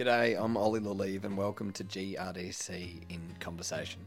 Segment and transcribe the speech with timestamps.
[0.00, 4.00] G'day, I'm Oli Le Lievre and welcome to GRDC in Conversation.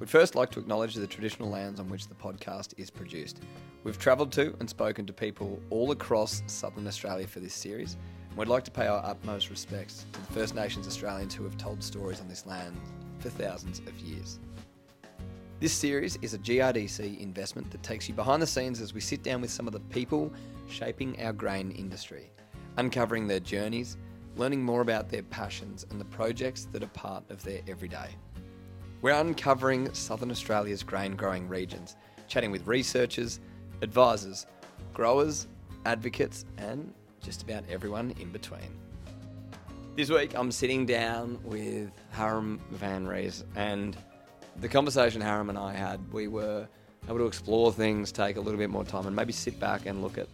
[0.00, 3.38] We'd first like to acknowledge the traditional lands on which the podcast is produced.
[3.84, 7.96] We've travelled to and spoken to people all across southern Australia for this series,
[8.30, 11.56] and we'd like to pay our utmost respects to the First Nations Australians who have
[11.56, 12.76] told stories on this land
[13.20, 14.40] for thousands of years.
[15.60, 19.22] This series is a GRDC investment that takes you behind the scenes as we sit
[19.22, 20.32] down with some of the people
[20.68, 22.32] shaping our grain industry,
[22.76, 23.96] uncovering their journeys,
[24.36, 28.08] learning more about their passions and the projects that are part of their everyday.
[29.02, 31.96] We're uncovering Southern Australia's grain growing regions,
[32.28, 33.40] chatting with researchers,
[33.82, 34.46] advisors,
[34.94, 35.48] growers,
[35.84, 38.78] advocates, and just about everyone in between.
[39.96, 43.96] This week, I'm sitting down with Harm Van Rees, and
[44.60, 46.66] the conversation Harm and I had, we were
[47.06, 50.00] able to explore things, take a little bit more time, and maybe sit back and
[50.00, 50.28] look at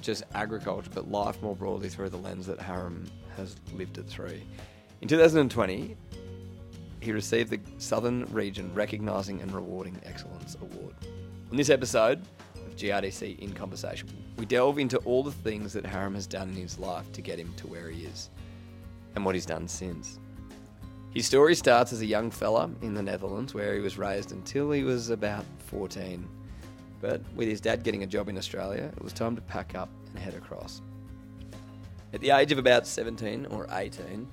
[0.00, 3.04] just agriculture, but life more broadly through the lens that Harm
[3.36, 4.40] has lived it through.
[5.00, 5.96] In 2020,
[7.00, 10.94] he received the Southern Region Recognising and Rewarding Excellence Award.
[11.50, 12.20] On this episode
[12.56, 16.56] of GRDC in Conversation, we delve into all the things that Harm has done in
[16.56, 18.30] his life to get him to where he is,
[19.14, 20.18] and what he's done since.
[21.12, 24.70] His story starts as a young fella in the Netherlands, where he was raised until
[24.70, 26.28] he was about 14.
[27.00, 29.88] But with his dad getting a job in Australia, it was time to pack up
[30.08, 30.82] and head across.
[32.12, 34.28] At the age of about 17 or 18,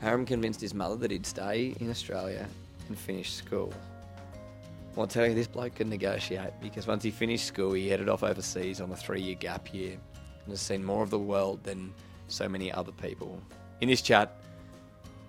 [0.00, 2.46] Harm convinced his mother that he'd stay in Australia
[2.88, 3.72] and finish school.
[4.96, 8.22] I'll tell you, this bloke could negotiate because once he finished school, he headed off
[8.22, 11.92] overseas on a three year gap year and has seen more of the world than
[12.28, 13.40] so many other people.
[13.80, 14.36] In this chat,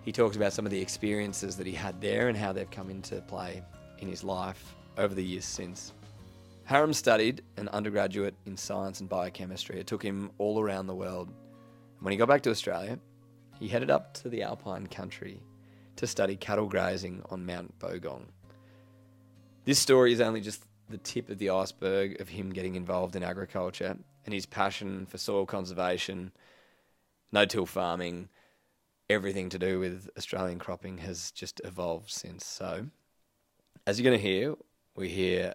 [0.04, 2.92] he talks about some of the experiences that he had there and how they've come
[2.92, 3.64] into play
[4.00, 5.94] in his life over the years since.
[6.66, 9.80] Harm studied an undergraduate in science and biochemistry.
[9.80, 11.28] It took him all around the world.
[11.28, 12.98] And When he got back to Australia,
[13.60, 15.44] he headed up to the Alpine country
[15.98, 18.26] to study cattle grazing on Mount Bogong.
[19.64, 23.24] This story is only just the tip of the iceberg of him getting involved in
[23.24, 26.32] agriculture and his passion for soil conservation,
[27.32, 28.30] no till farming,
[29.08, 32.44] everything to do with Australian cropping has just evolved since.
[32.44, 32.88] So,
[33.86, 34.56] as you're going to hear,
[34.96, 35.54] we hear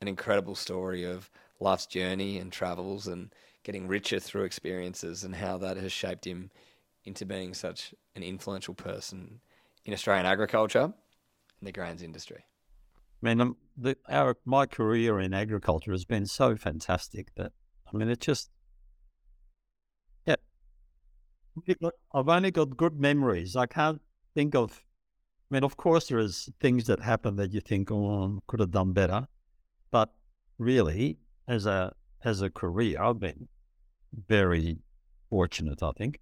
[0.00, 3.32] an incredible story of life's journey and travels and
[3.64, 6.50] getting richer through experiences and how that has shaped him
[7.04, 9.40] into being such an influential person
[9.84, 12.44] in Australian agriculture and the grains industry.
[13.22, 17.52] I mean, um, the, our my career in agriculture has been so fantastic that
[17.92, 18.50] I mean, it just
[20.26, 20.36] yeah.
[22.14, 23.56] I've only got good memories.
[23.56, 24.00] I can't
[24.34, 24.84] think of.
[25.50, 28.70] I mean, of course, there is things that happen that you think, oh, could have
[28.70, 29.26] done better.
[29.90, 30.10] But
[30.58, 31.92] really, as a
[32.24, 33.48] as a career, I've been
[34.28, 34.78] very
[35.30, 35.82] fortunate.
[35.82, 36.20] I think.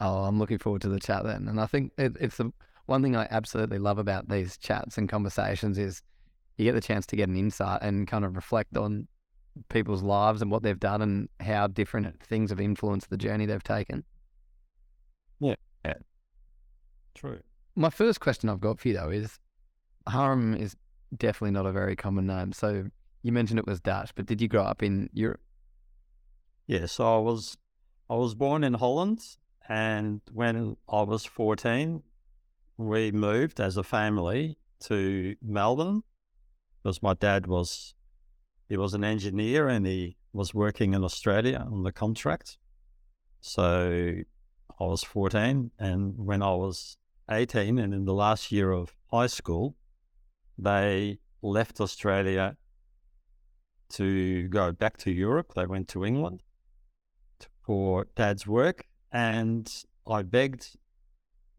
[0.00, 2.52] Oh, I'm looking forward to the chat then, and I think it, it's the
[2.86, 6.02] one thing I absolutely love about these chats and conversations is
[6.56, 9.06] you get the chance to get an insight and kind of reflect on
[9.68, 13.62] people's lives and what they've done and how different things have influenced the journey they've
[13.62, 14.04] taken.
[15.40, 15.94] Yeah, yeah.
[17.14, 17.40] true.
[17.76, 19.38] My first question I've got for you though is
[20.08, 20.74] Harm is
[21.16, 22.52] definitely not a very common name.
[22.52, 22.86] So
[23.22, 25.40] you mentioned it was Dutch, but did you grow up in Europe?
[26.66, 27.56] Yeah, so I was
[28.10, 29.20] I was born in Holland,
[29.68, 32.02] and when I was fourteen,
[32.76, 36.02] we moved as a family to Melbourne
[36.82, 37.94] because my dad was
[38.68, 42.58] he was an engineer and he was working in Australia on the contract.
[43.40, 44.14] So
[44.80, 46.96] I was 14, and when I was
[47.30, 49.74] 18, and in the last year of high school,
[50.58, 52.56] they left Australia
[53.90, 55.54] to go back to Europe.
[55.54, 56.42] They went to England
[57.64, 58.84] for dad's work.
[59.12, 59.72] And
[60.06, 60.76] I begged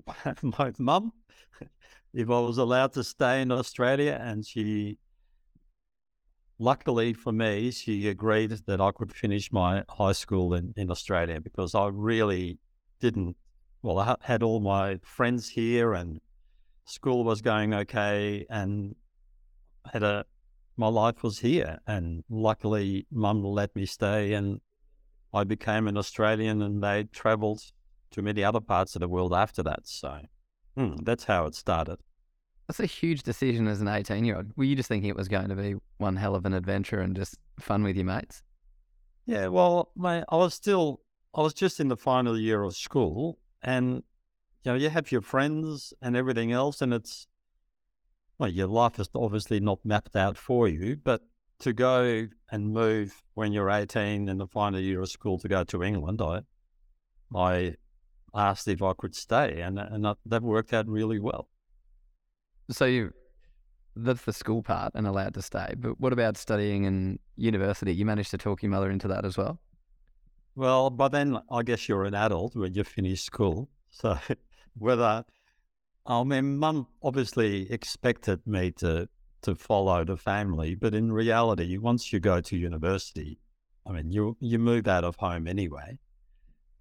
[0.42, 1.14] my mum
[2.14, 4.20] if I was allowed to stay in Australia.
[4.22, 4.98] And she,
[6.60, 11.40] luckily for me, she agreed that I could finish my high school in, in Australia
[11.40, 12.60] because I really
[13.00, 13.38] didn't.
[13.82, 16.20] Well, I had all my friends here and
[16.90, 18.96] school was going okay and
[19.92, 20.26] had a
[20.78, 24.62] my life was here and luckily mum let me stay and
[25.34, 27.62] I became an Australian and they traveled
[28.12, 29.82] to many other parts of the world after that.
[29.84, 30.20] So
[30.76, 31.98] hmm, that's how it started.
[32.68, 34.52] That's a huge decision as an 18 year old.
[34.56, 37.16] Were you just thinking it was going to be one hell of an adventure and
[37.16, 38.42] just fun with your mates?
[39.26, 41.02] Yeah, well, mate, I was still,
[41.36, 44.04] I was just in the final year of school and
[44.64, 47.28] you know, you have your friends and everything else, and it's
[48.40, 51.22] well, your life is obviously not mapped out for you, but
[51.60, 55.66] to go and move when you're 18 in the final year of school to go
[55.66, 56.42] to England, I,
[57.36, 57.76] I
[58.34, 61.50] asked if I could stay, and and that worked out really well.
[62.72, 63.12] So you,
[63.96, 65.74] that's the school part and allowed to stay.
[65.78, 67.94] But what about studying in university?
[67.94, 69.60] You managed to talk your mother into that as well.
[70.56, 73.70] Well, by then I guess you're an adult when you finish school.
[73.92, 74.16] So
[74.80, 75.26] whether
[76.06, 79.08] I mean, mum obviously expected me to
[79.42, 83.40] to follow the family, but in reality, once you go to university,
[83.86, 86.00] I mean, you you move out of home anyway,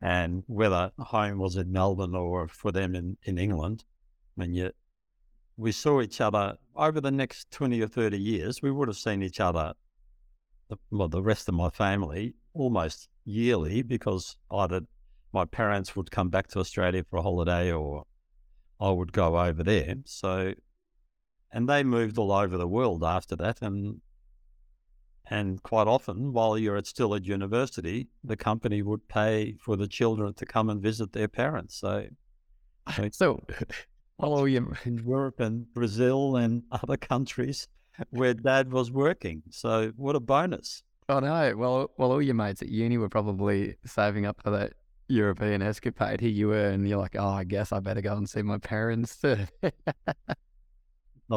[0.00, 3.84] and whether home was in Melbourne or for them in, in England,
[4.36, 4.70] I mean, you,
[5.56, 8.62] we saw each other over the next twenty or thirty years.
[8.62, 9.74] We would have seen each other,
[10.90, 14.80] well, the rest of my family almost yearly because either
[15.32, 18.04] my parents would come back to Australia for a holiday or
[18.80, 19.96] I would go over there.
[20.04, 20.54] So,
[21.52, 23.60] and they moved all over the world after that.
[23.60, 24.00] And,
[25.30, 29.88] and quite often, while you're at, still at university, the company would pay for the
[29.88, 31.76] children to come and visit their parents.
[31.76, 32.06] So,
[33.10, 33.42] so
[34.20, 37.68] follow you in Europe and Brazil and other countries
[38.10, 39.42] where dad was working.
[39.50, 40.82] So, what a bonus.
[41.10, 41.56] Oh no!
[41.56, 44.74] Well, well, all your mates at uni were probably saving up for that
[45.08, 46.20] European escapade.
[46.20, 48.58] Here you were, and you're like, "Oh, I guess I better go and see my
[48.58, 49.48] parents." I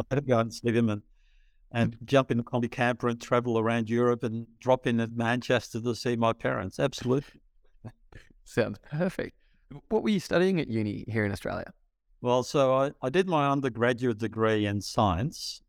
[0.09, 1.01] better go and see them and
[1.73, 5.79] and jump in the Kombi camper and travel around Europe and drop in at Manchester
[5.79, 6.79] to see my parents.
[6.79, 7.39] Absolutely,
[8.43, 9.35] sounds perfect.
[9.87, 11.71] What were you studying at uni here in Australia?
[12.21, 15.61] Well, so I, I did my undergraduate degree in science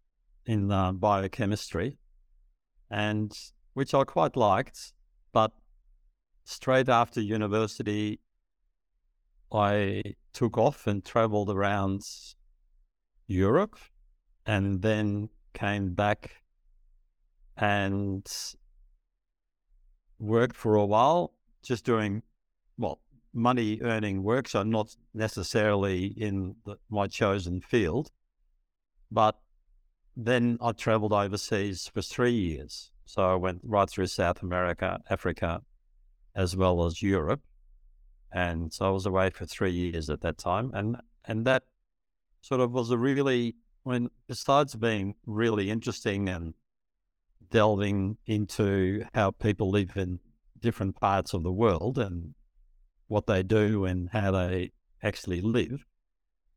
[0.44, 1.99] in uh, biochemistry,
[2.90, 3.32] and
[3.75, 4.93] which I quite liked.
[5.32, 5.52] But
[6.44, 8.21] straight after university,
[9.53, 10.03] I
[10.33, 12.03] took off and traveled around
[13.27, 13.77] Europe
[14.47, 16.31] and then came back
[17.56, 18.27] and
[20.19, 22.23] worked for a while, just doing,
[22.79, 23.00] well,
[23.35, 24.49] money earning work.
[24.49, 28.11] So, not necessarily in the, my chosen field.
[29.11, 29.38] But
[30.17, 32.91] then I traveled overseas for three years.
[33.05, 35.61] So I went right through South America, Africa,
[36.34, 37.40] as well as Europe.
[38.32, 40.70] And so I was away for three years at that time.
[40.75, 41.64] And and that
[42.40, 46.55] sort of was a really when besides being really interesting and
[47.50, 50.19] delving into how people live in
[50.61, 52.35] different parts of the world and
[53.08, 54.70] what they do and how they
[55.02, 55.85] actually live,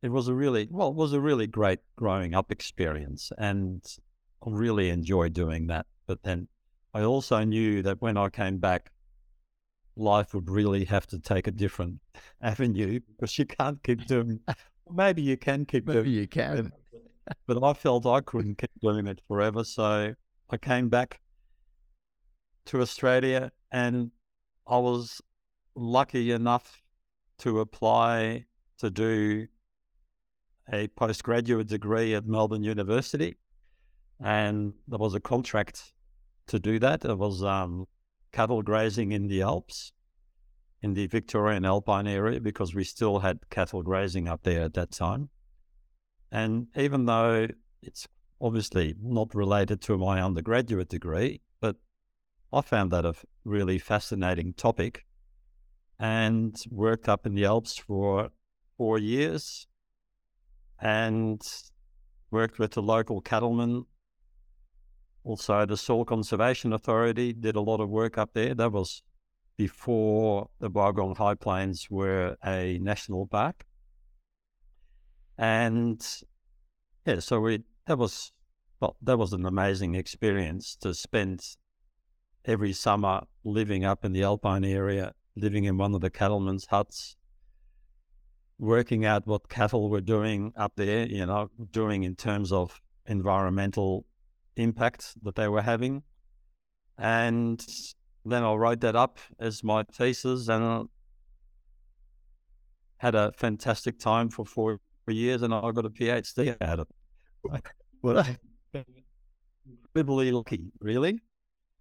[0.02, 3.82] it was a really well, it was a really great growing up experience and
[4.46, 5.86] I really enjoyed doing that.
[6.06, 6.48] But then
[6.94, 8.90] I also knew that when I came back,
[9.96, 11.98] life would really have to take a different
[12.42, 14.40] avenue because you can't keep doing.
[14.92, 16.14] Maybe you can keep maybe doing.
[16.14, 16.72] you can,
[17.46, 19.64] but I felt I couldn't keep doing it forever.
[19.64, 20.14] So
[20.50, 21.20] I came back
[22.66, 24.10] to Australia, and
[24.66, 25.20] I was
[25.74, 26.82] lucky enough
[27.38, 28.44] to apply
[28.78, 29.46] to do
[30.72, 33.36] a postgraduate degree at Melbourne University,
[34.20, 35.92] and there was a contract
[36.48, 37.04] to do that.
[37.04, 37.86] It was um,
[38.32, 39.92] cattle grazing in the Alps,
[40.82, 44.90] in the Victorian Alpine area, because we still had cattle grazing up there at that
[44.90, 45.30] time.
[46.30, 47.48] And even though
[47.82, 48.06] it's
[48.40, 51.76] obviously not related to my undergraduate degree, but
[52.52, 53.14] I found that a
[53.44, 55.06] really fascinating topic
[55.98, 58.30] and worked up in the Alps for
[58.76, 59.66] four years
[60.80, 61.40] and
[62.30, 63.86] worked with the local cattlemen
[65.26, 68.54] also, the Soil Conservation Authority did a lot of work up there.
[68.54, 69.02] That was
[69.56, 73.64] before the Bogong High Plains were a national park.
[75.36, 76.00] And
[77.04, 78.30] yeah, so we that was
[78.78, 81.42] well, that was an amazing experience to spend
[82.44, 87.16] every summer living up in the Alpine area, living in one of the cattlemen's huts,
[88.60, 94.06] working out what cattle were doing up there, you know, doing in terms of environmental
[94.56, 96.02] impact that they were having.
[96.98, 97.64] And
[98.24, 100.88] then I wrote that up as my thesis and
[102.98, 107.62] had a fantastic time for four years and I got a PhD out of it.
[108.02, 108.26] well,
[109.94, 111.20] incredibly lucky, really.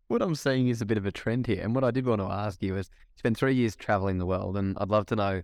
[0.07, 1.63] What I'm seeing is a bit of a trend here.
[1.63, 4.25] And what I did want to ask you is you spent three years traveling the
[4.25, 5.41] world, and I'd love to know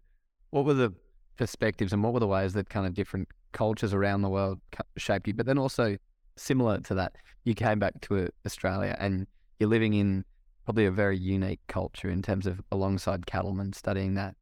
[0.52, 0.94] what were the
[1.38, 4.60] perspectives and what were the ways that kind of different cultures around the world
[4.98, 5.98] shaped you, but then also
[6.42, 9.28] similar to that, you came back to uh, Australia and
[9.60, 10.26] you're living in
[10.66, 14.36] probably a very unique culture in terms of alongside cattlemen studying that.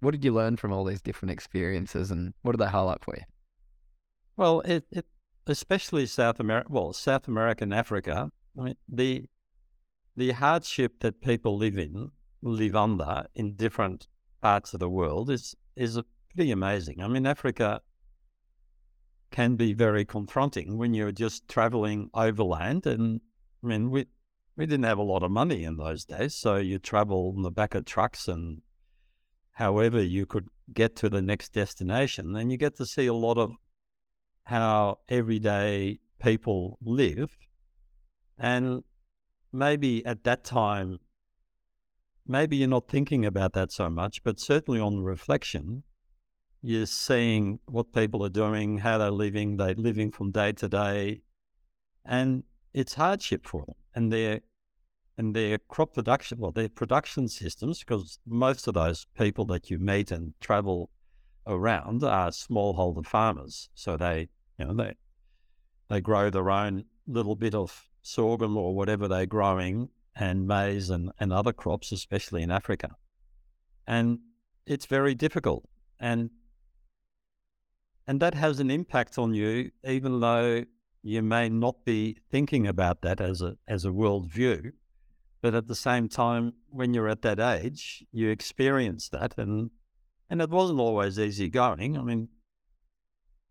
[0.00, 3.14] What did you learn from all these different experiences and what did they highlight for
[3.16, 3.22] you?
[4.36, 5.06] Well, it, it
[5.46, 9.24] especially South America, well, South America and Africa, I mean, the
[10.16, 12.10] the hardship that people live in,
[12.42, 14.08] live under in different
[14.42, 16.00] parts of the world is is
[16.34, 17.00] pretty amazing.
[17.00, 17.80] I mean, Africa
[19.32, 22.86] can be very confronting when you're just traveling overland.
[22.86, 23.20] And
[23.64, 24.06] I mean, we
[24.56, 27.50] we didn't have a lot of money in those days, so you travel in the
[27.50, 28.60] back of trucks and
[29.52, 32.36] however you could get to the next destination.
[32.36, 33.52] And you get to see a lot of
[34.44, 37.36] how everyday people live.
[38.38, 38.82] And
[39.52, 40.98] maybe at that time,
[42.26, 45.84] maybe you're not thinking about that so much, but certainly on reflection,
[46.62, 51.22] you're seeing what people are doing, how they're living, they're living from day to day,
[52.04, 53.74] and it's hardship for them.
[53.94, 54.40] And their
[55.18, 59.78] and their crop production, well, their production systems, because most of those people that you
[59.78, 60.88] meet and travel
[61.46, 63.68] around are smallholder farmers.
[63.74, 64.28] So they,
[64.58, 64.94] you know, they
[65.88, 71.10] they grow their own little bit of sorghum or whatever they're growing and maize and,
[71.18, 72.90] and other crops, especially in Africa.
[73.86, 74.20] And
[74.66, 75.64] it's very difficult.
[75.98, 76.30] And
[78.06, 80.64] and that has an impact on you, even though
[81.02, 84.72] you may not be thinking about that as a as a world view.
[85.40, 89.70] But at the same time, when you're at that age, you experience that and
[90.30, 91.98] and it wasn't always easy going.
[91.98, 92.28] I mean,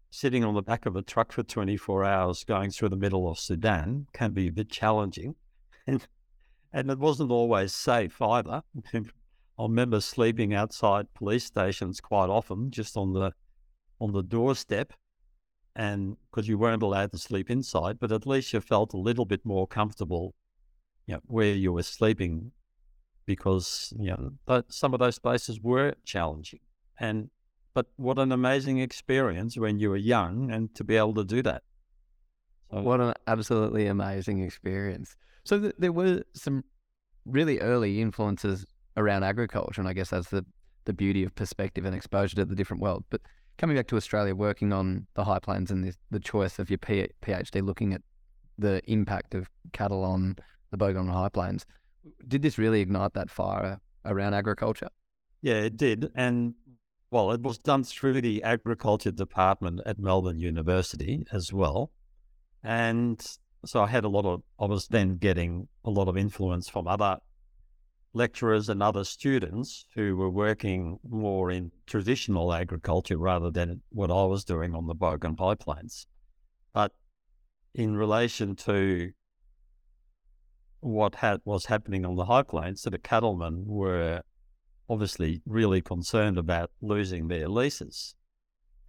[0.09, 3.39] sitting on the back of a truck for 24 hours going through the middle of
[3.39, 5.35] Sudan can be a bit challenging.
[5.87, 6.07] And,
[6.73, 8.63] and it wasn't always safe either.
[8.93, 9.03] I
[9.63, 13.31] remember sleeping outside police stations quite often, just on the
[14.01, 14.93] on the doorstep,
[15.75, 19.25] and because you weren't allowed to sleep inside, but at least you felt a little
[19.25, 20.33] bit more comfortable,
[21.05, 22.51] you know, where you were sleeping,
[23.25, 26.59] because you know th- some of those places were challenging,
[26.99, 27.29] and
[27.73, 31.41] but what an amazing experience when you were young and to be able to do
[31.43, 31.61] that.
[32.71, 35.15] So, what an absolutely amazing experience.
[35.45, 36.63] So th- there were some
[37.25, 38.65] really early influences
[38.97, 40.45] around agriculture, and I guess that's the
[40.85, 43.03] the beauty of perspective and exposure to the different world.
[43.11, 43.21] But
[43.61, 46.79] coming back to Australia, working on the high plains and the, the choice of your
[46.79, 48.01] PhD, looking at
[48.57, 50.35] the impact of cattle on
[50.71, 51.67] the Bogong High Plains,
[52.27, 54.89] did this really ignite that fire around agriculture?
[55.43, 56.55] Yeah, it did, and
[57.11, 61.91] well, it was done through the agriculture department at Melbourne University as well,
[62.63, 63.23] and
[63.63, 66.87] so I had a lot of, I was then getting a lot of influence from
[66.87, 67.17] other
[68.13, 74.25] lecturers and other students who were working more in traditional agriculture rather than what I
[74.25, 76.07] was doing on the Bogong High Plains.
[76.73, 76.91] But
[77.73, 79.11] in relation to
[80.81, 84.21] what had, was happening on the high plains, the cattlemen were
[84.89, 88.15] obviously really concerned about losing their leases,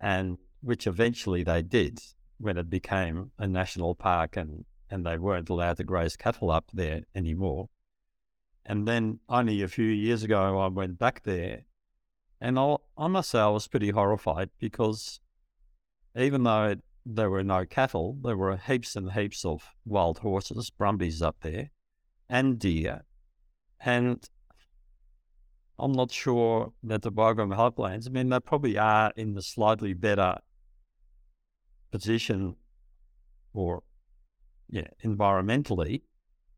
[0.01, 2.01] and which eventually they did
[2.39, 6.65] when it became a national park and, and they weren't allowed to graze cattle up
[6.73, 7.69] there anymore.
[8.65, 11.65] And then only a few years ago, I went back there.
[12.41, 15.21] And i I must say, I was pretty horrified because
[16.17, 21.23] even though there were no cattle, there were heaps and heaps of wild horses, brumbies
[21.23, 21.71] up there,
[22.29, 23.03] and deer.
[23.81, 24.29] And
[25.79, 29.95] I'm not sure that the Bogong Highlands, I mean, they probably are in the slightly
[29.95, 30.39] better
[31.91, 32.57] position
[33.53, 33.83] or
[34.71, 36.03] yeah, environmentally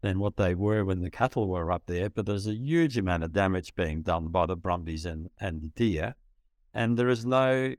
[0.05, 2.11] than what they were when the cattle were up there.
[2.11, 6.15] But there's a huge amount of damage being done by the brumbies and, and deer.
[6.75, 7.75] And there is no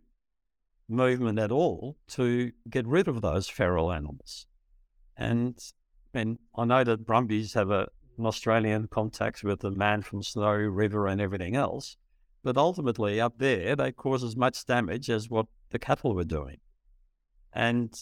[0.90, 4.48] movement at all to get rid of those feral animals.
[5.16, 5.56] And,
[6.16, 10.52] and I know that brumbies have a, an Australian contact with the man from Snow
[10.52, 11.96] River and everything else.
[12.44, 16.58] But ultimately, up there, they cause as much damage as what the cattle were doing.
[17.54, 17.94] And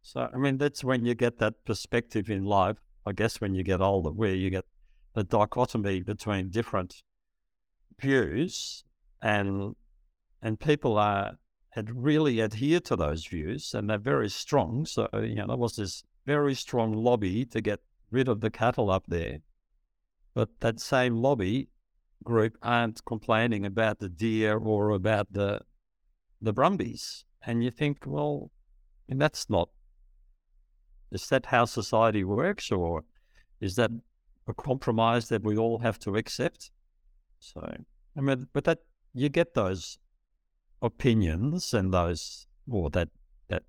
[0.00, 3.62] so, I mean, that's when you get that perspective in life, I guess, when you
[3.62, 4.64] get older, where you get
[5.14, 7.02] the dichotomy between different
[8.00, 8.84] views
[9.22, 9.74] and
[10.42, 11.32] and people are
[11.70, 14.86] had really adhered to those views and they're very strong.
[14.86, 17.80] So, you know, there was this very strong lobby to get
[18.10, 19.38] rid of the cattle up there.
[20.34, 21.68] But that same lobby
[22.22, 25.60] group aren't complaining about the deer or about the
[26.40, 27.24] the brumbies.
[27.46, 28.50] And you think, well,
[29.08, 29.68] that's not,
[31.14, 33.04] is that how society works or
[33.60, 33.90] is that
[34.46, 36.70] a compromise that we all have to accept?
[37.38, 37.60] So,
[38.16, 38.80] I mean, but that,
[39.12, 39.98] you get those
[40.82, 43.08] opinions and those, or that,
[43.48, 43.62] that,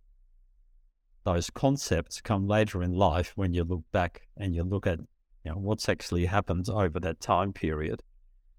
[1.24, 5.00] those concepts come later in life when you look back and you look at,
[5.44, 8.02] you know, what's actually happened over that time period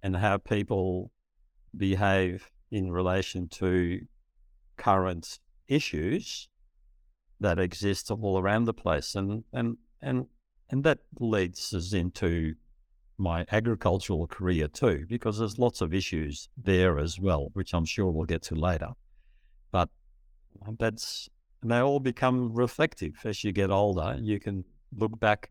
[0.03, 1.11] and how people
[1.77, 4.01] behave in relation to
[4.77, 5.39] current
[5.69, 6.49] issues
[7.41, 10.27] that exists all around the place, and and and
[10.71, 12.55] and that leads us into
[13.19, 18.11] my agricultural career too, because there's lots of issues there as well, which I'm sure
[18.11, 18.91] we'll get to later.
[19.71, 19.89] But
[20.79, 21.29] that's
[21.63, 24.17] they all become reflective as you get older.
[24.21, 24.65] You can
[24.97, 25.51] look back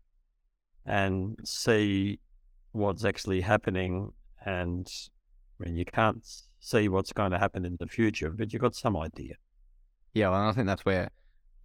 [0.84, 2.20] and see
[2.72, 4.12] what's actually happening,
[4.44, 4.88] and
[5.60, 6.24] I mean, you can't
[6.60, 9.34] see what's going to happen in the future, but you've got some idea.
[10.14, 11.10] Yeah, well, I think that's where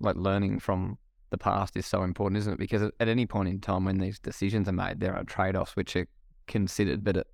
[0.01, 0.97] like learning from
[1.29, 2.59] the past is so important, isn't it?
[2.59, 5.75] Because at any point in time when these decisions are made, there are trade offs
[5.75, 6.07] which are
[6.47, 7.27] considered, but it,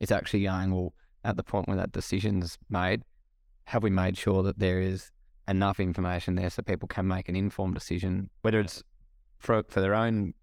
[0.00, 0.92] it's actually going, well,
[1.24, 3.02] at the point when that decision's made,
[3.66, 5.10] have we made sure that there is
[5.48, 8.82] enough information there so people can make an informed decision, whether it's
[9.38, 10.34] for, for their own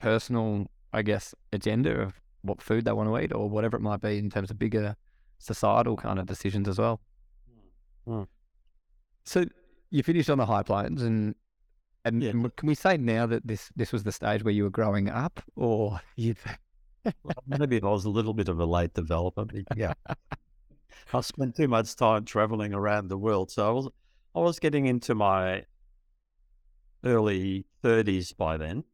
[0.00, 4.00] personal, I guess, agenda of what food they want to eat or whatever it might
[4.00, 4.96] be in terms of bigger
[5.38, 7.00] societal kind of decisions as well.
[8.08, 8.26] Mm.
[9.24, 9.46] So
[9.90, 11.34] you finished on the high plains and
[12.04, 12.30] and, Yeah.
[12.56, 15.40] can we say now that this this was the stage where you were growing up
[15.56, 16.34] or you
[17.04, 19.44] Well, Maybe I was a little bit of a late developer.
[19.76, 19.94] Yeah.
[21.12, 23.50] I spent too much time traveling around the world.
[23.50, 23.88] So I was
[24.34, 25.64] I was getting into my
[27.04, 28.84] early thirties by then.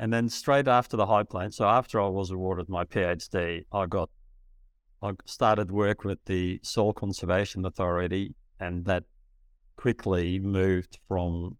[0.00, 1.56] And then straight after the high plains.
[1.56, 4.10] so after I was awarded my PhD, I got
[5.02, 9.04] I started work with the Soil Conservation Authority and that
[9.78, 11.56] quickly moved from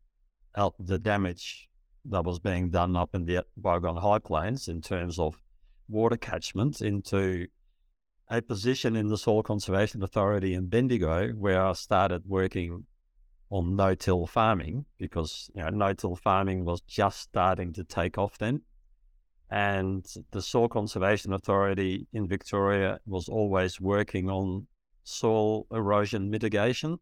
[0.56, 1.68] out the damage
[2.04, 5.36] that was being done up in the Bogong High Plains in terms of
[5.88, 7.46] water catchment into
[8.28, 12.84] a position in the Soil Conservation Authority in Bendigo where I started working
[13.50, 18.62] on no-till farming because you know no-till farming was just starting to take off then.
[19.50, 24.66] And the Soil Conservation Authority in Victoria was always working on
[25.04, 26.98] soil erosion mitigation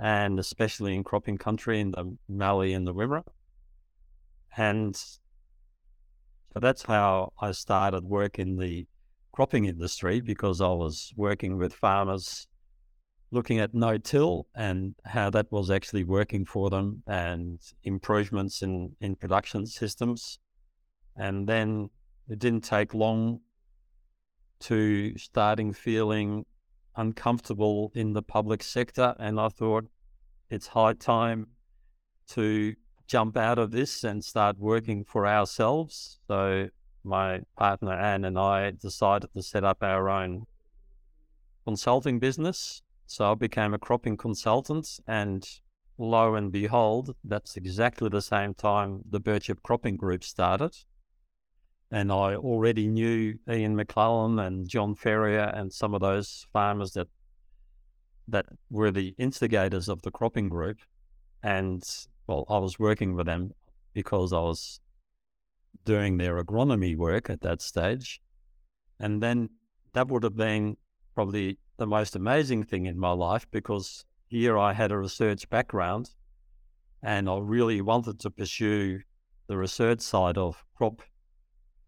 [0.00, 3.22] and especially in cropping country in the Mallee and the Wimmera.
[4.56, 5.18] And so
[6.60, 8.86] that's how I started work in the
[9.32, 12.46] cropping industry because I was working with farmers
[13.30, 19.14] looking at no-till and how that was actually working for them and improvements in, in
[19.14, 20.40] production systems.
[21.16, 21.90] And then
[22.28, 23.40] it didn't take long
[24.60, 26.44] to starting feeling
[26.96, 29.14] uncomfortable in the public sector.
[29.18, 29.86] And I thought
[30.48, 31.48] it's high time
[32.28, 32.74] to
[33.06, 36.20] jump out of this and start working for ourselves.
[36.28, 36.68] So
[37.02, 40.46] my partner Anne and I decided to set up our own
[41.64, 42.82] consulting business.
[43.06, 45.44] So I became a cropping consultant and
[45.98, 50.76] lo and behold, that's exactly the same time the Birchip Cropping Group started.
[51.90, 57.08] And I already knew Ian McClellan and John Ferrier and some of those farmers that
[58.28, 60.78] that were the instigators of the cropping group.
[61.42, 61.82] And
[62.28, 63.52] well, I was working with them
[63.92, 64.80] because I was
[65.84, 68.20] doing their agronomy work at that stage.
[69.00, 69.50] And then
[69.94, 70.76] that would have been
[71.14, 76.10] probably the most amazing thing in my life because here I had a research background
[77.02, 79.00] and I really wanted to pursue
[79.48, 81.02] the research side of crop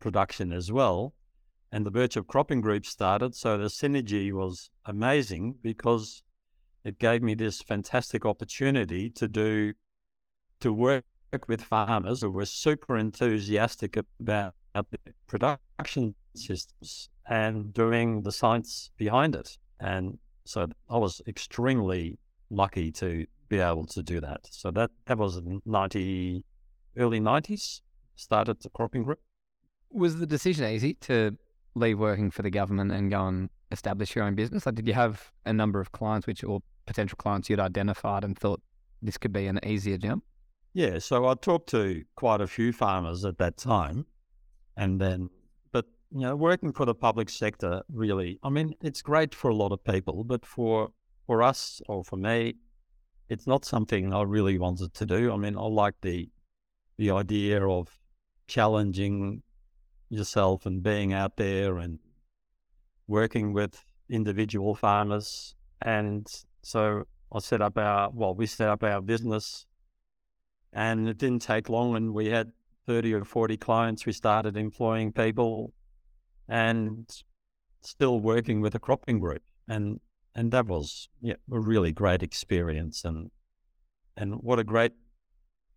[0.02, 1.14] production as well.
[1.70, 3.34] And the Birchip Cropping Group started.
[3.34, 6.22] So the synergy was amazing because
[6.84, 9.72] it gave me this fantastic opportunity to do,
[10.60, 11.04] to work
[11.48, 19.34] with farmers who were super enthusiastic about the production systems and doing the science behind
[19.34, 19.56] it.
[19.80, 22.18] And so I was extremely
[22.50, 24.40] lucky to be able to do that.
[24.50, 26.44] So that, that was in 90,
[26.98, 27.80] early 90s,
[28.16, 29.20] started the cropping group.
[29.92, 31.36] Was the decision easy to
[31.74, 34.66] leave working for the government and go and establish your own business?
[34.66, 38.38] Like did you have a number of clients which or potential clients you'd identified and
[38.38, 38.60] thought
[39.00, 40.24] this could be an easier jump?
[40.74, 44.06] Yeah, so I talked to quite a few farmers at that time,
[44.76, 45.28] and then,
[45.70, 49.54] but you know, working for the public sector really, I mean, it's great for a
[49.54, 50.90] lot of people, but for
[51.26, 52.54] for us or for me,
[53.28, 55.32] it's not something I really wanted to do.
[55.32, 56.28] I mean, I like the
[56.96, 57.88] the idea of
[58.46, 59.42] challenging
[60.12, 61.98] yourself and being out there and
[63.06, 66.26] working with individual farmers, and
[66.62, 69.66] so I set up our well, we set up our business.
[70.74, 72.52] And it didn't take long and we had
[72.86, 74.06] 30 or 40 clients.
[74.06, 75.74] We started employing people
[76.48, 77.06] and
[77.82, 79.42] still working with a cropping group.
[79.68, 80.00] And
[80.34, 83.30] and that was yeah a really great experience and
[84.16, 84.92] and what a great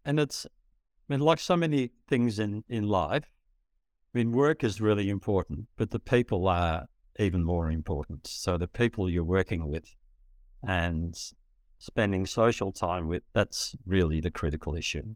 [0.03, 3.31] and it's i mean like so many things in in life
[4.15, 6.85] i mean work is really important but the people are
[7.19, 9.93] even more important so the people you're working with
[10.67, 11.15] and
[11.79, 15.15] spending social time with, that's really the critical issue.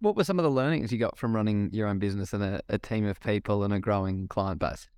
[0.00, 2.60] What were some of the learnings you got from running your own business and a,
[2.68, 4.88] a team of people and a growing client base?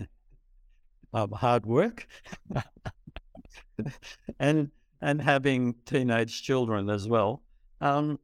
[1.12, 2.08] um, hard work
[4.40, 4.70] and
[5.02, 7.42] and having teenage children as well.
[7.82, 8.18] Um,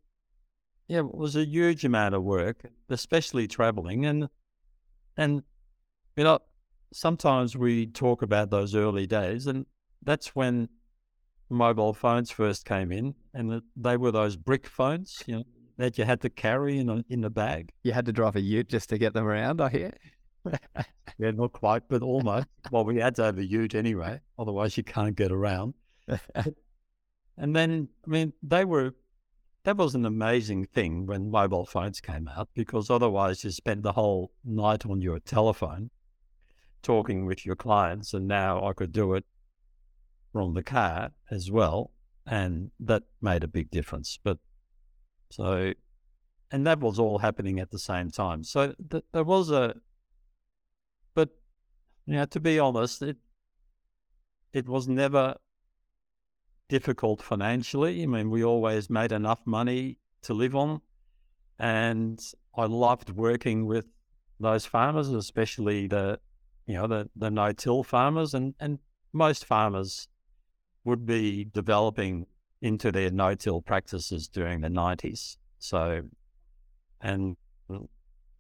[0.93, 4.29] yeah, it was a huge amount of work, especially traveling and
[5.17, 5.43] and
[6.17, 6.39] you know
[6.93, 9.65] sometimes we talk about those early days, and
[10.03, 10.69] that's when
[11.49, 15.45] mobile phones first came in, and they were those brick phones, you know,
[15.79, 17.73] that you had to carry in a in a bag.
[17.85, 19.63] You had to drive a ute just to get them around.
[19.63, 19.93] I hear.
[21.19, 22.49] yeah, not quite, but almost.
[22.71, 25.73] well, we had to have a ute anyway, otherwise you can't get around.
[26.35, 28.95] and then, I mean, they were.
[29.65, 33.93] That was an amazing thing when mobile phones came out because otherwise you spent the
[33.93, 35.91] whole night on your telephone
[36.83, 39.25] talking with your clients, and now I could do it
[40.33, 41.93] from the car as well,
[42.27, 44.19] and that made a big difference.
[44.23, 44.39] But
[45.31, 45.73] so,
[46.51, 48.43] and that was all happening at the same time.
[48.43, 49.77] So th- there was a,
[51.15, 51.29] but
[52.07, 53.19] you know, to be honest, it
[54.53, 55.37] it was never
[56.73, 58.03] difficult financially.
[58.03, 60.81] I mean, we always made enough money to live on,
[61.59, 62.19] and
[62.57, 63.85] I loved working with
[64.41, 66.19] those farmers, especially the
[66.67, 68.79] you know the the no-till farmers, and and
[69.13, 70.09] most farmers
[70.85, 72.25] would be developing
[72.63, 75.37] into their no-till practices during the 90s.
[75.59, 76.01] So,
[77.03, 77.37] and
[77.69, 77.87] mm,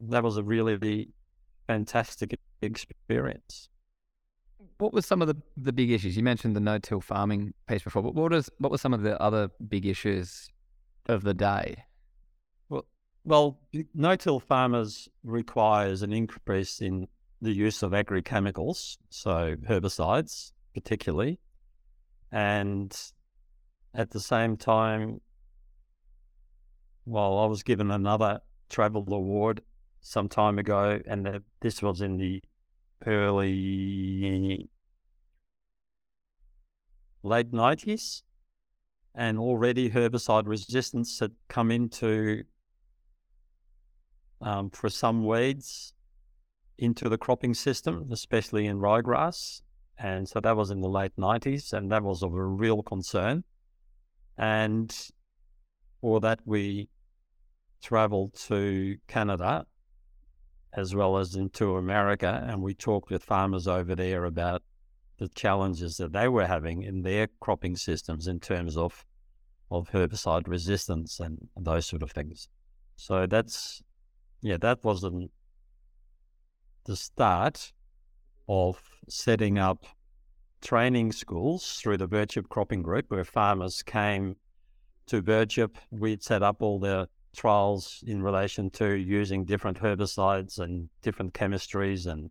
[0.01, 1.11] that was a really
[1.66, 3.68] fantastic experience.
[4.83, 6.16] What were some of the, the big issues?
[6.16, 9.49] You mentioned the no-till farming piece before, but what what were some of the other
[9.68, 10.49] big issues
[11.07, 11.85] of the day?
[12.68, 12.87] Well,
[13.23, 13.61] well,
[13.95, 17.07] no-till farmers requires an increase in
[17.40, 21.38] the use of agrochemicals, so herbicides particularly,
[22.33, 22.92] and
[23.95, 25.21] at the same time,
[27.07, 29.62] well, I was given another travel award
[30.01, 32.42] some time ago, and this was in the
[33.07, 34.68] early
[37.22, 38.22] late 90s.
[39.14, 42.44] And already herbicide resistance had come into,
[44.40, 45.92] um, for some weeds,
[46.78, 49.61] into the cropping system, especially in ryegrass.
[49.98, 53.44] And so that was in the late 90s, and that was of a real concern.
[54.38, 54.92] And
[56.00, 56.88] for that, we
[57.82, 59.66] traveled to Canada
[60.74, 64.62] as well as into America, and we talked with farmers over there about
[65.22, 69.04] the challenges that they were having in their cropping systems in terms of
[69.70, 72.48] of herbicide resistance and, those sort of things.
[72.96, 73.82] So that's
[74.40, 75.28] yeah, that was the
[76.87, 77.72] the start
[78.48, 79.87] of setting up
[80.61, 84.35] training schools through the Birchip Cropping Group, where farmers came
[85.06, 85.76] to Birchip.
[85.92, 92.06] We'd set up all the trials in relation to using different herbicides and different chemistries
[92.11, 92.28] and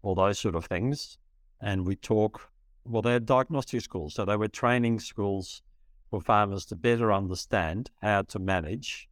[0.00, 1.18] all those sort of things.
[1.62, 2.50] And we talk,
[2.84, 4.14] well, they're diagnostic schools.
[4.14, 5.62] So they were training schools
[6.10, 9.08] for farmers to better understand how to manage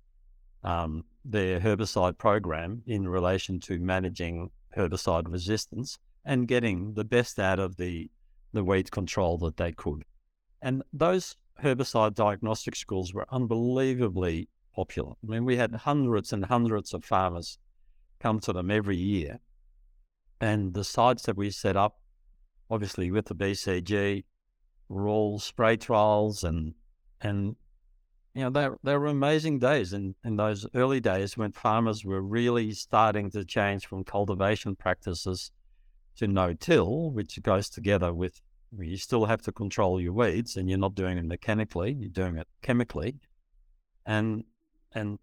[0.65, 7.59] um, their herbicide program in relation to managing herbicide resistance and getting the best out
[7.59, 8.11] of the,
[8.53, 10.05] the weed control that they could.
[10.61, 15.13] And those herbicide diagnostic schools were unbelievably popular.
[15.23, 17.59] I mean, we had hundreds and hundreds of farmers
[18.19, 19.39] come to them every year.
[20.41, 21.99] And the sites that we set up,
[22.71, 24.25] obviously with the BCG,
[24.89, 26.75] were all spray trials and
[27.21, 27.57] and
[28.35, 32.23] you know, there there were amazing days in, in those early days when farmers were
[32.23, 35.51] really starting to change from cultivation practices
[36.17, 38.41] to no-till, which goes together with
[38.79, 42.37] you still have to control your weeds and you're not doing it mechanically, you're doing
[42.37, 43.17] it chemically.
[44.07, 44.45] And
[44.93, 45.19] and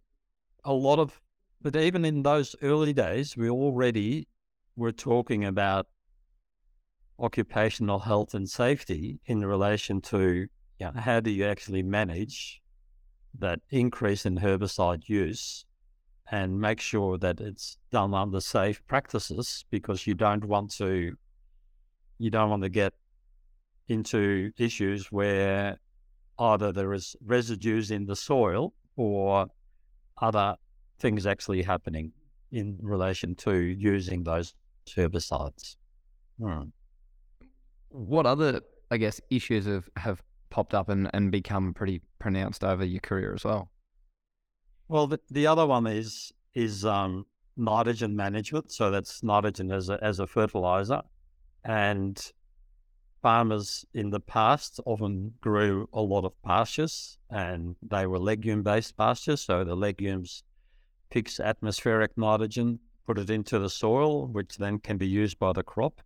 [0.65, 1.21] a lot of
[1.61, 4.27] but even in those early days we already
[4.75, 5.87] were talking about
[7.19, 10.47] occupational health and safety in relation to
[10.79, 12.61] you know, how do you actually manage
[13.39, 15.65] that increase in herbicide use
[16.31, 21.15] and make sure that it's done under safe practices because you don't want to
[22.19, 22.93] you don't want to get
[23.87, 25.77] into issues where
[26.39, 29.47] either there is residues in the soil or
[30.21, 30.55] other
[30.99, 32.11] things actually happening
[32.51, 34.53] in relation to using those
[34.87, 35.75] herbicides.
[36.41, 36.63] Hmm.
[37.97, 42.85] What other, I guess, issues have, have popped up and, and become pretty pronounced over
[42.85, 43.71] your career as well?
[44.87, 47.25] Well, the, the other one is is um,
[47.57, 48.71] nitrogen management.
[48.71, 51.01] So that's nitrogen as a, as a fertilizer.
[51.63, 52.23] And
[53.23, 58.95] farmers in the past often grew a lot of pastures and they were legume based
[58.95, 59.41] pastures.
[59.41, 60.43] So the legumes
[61.09, 65.63] picks atmospheric nitrogen, put it into the soil, which then can be used by the
[65.63, 66.01] crop.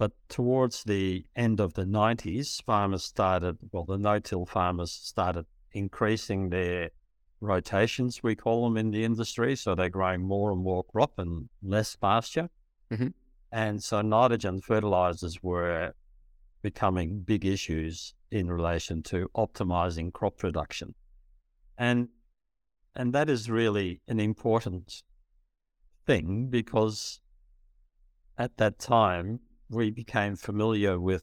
[0.00, 5.44] But towards the end of the 90s, farmers started, well, the no till farmers started
[5.72, 6.88] increasing their
[7.42, 9.54] rotations, we call them in the industry.
[9.56, 12.48] So they're growing more and more crop and less pasture.
[12.90, 13.08] Mm-hmm.
[13.52, 15.92] And so nitrogen fertilizers were
[16.62, 20.94] becoming big issues in relation to optimizing crop production.
[21.76, 22.08] And
[22.96, 25.02] and that is really an important
[26.06, 27.20] thing because
[28.38, 31.22] at that time we became familiar with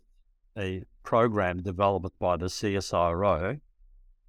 [0.58, 3.60] a program developed by the CSIRO,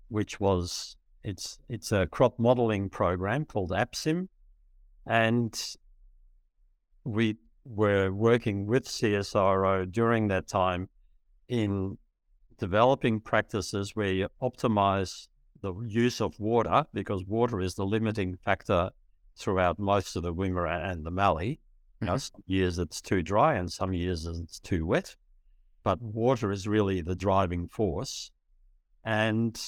[0.08, 4.28] which was it's it's a crop modeling program called APSIM,
[5.06, 5.76] and
[7.04, 10.88] we were working with CSIRO during that time
[11.48, 11.96] in
[12.58, 15.28] developing practices where you optimize
[15.60, 18.90] the use of water because water is the limiting factor
[19.36, 21.60] throughout most of the Wimmera and the Mallee.
[22.00, 22.30] You know, Mhm.
[22.32, 25.16] some years it's too dry and some years it's too wet,
[25.82, 28.30] but water is really the driving force.
[29.04, 29.58] And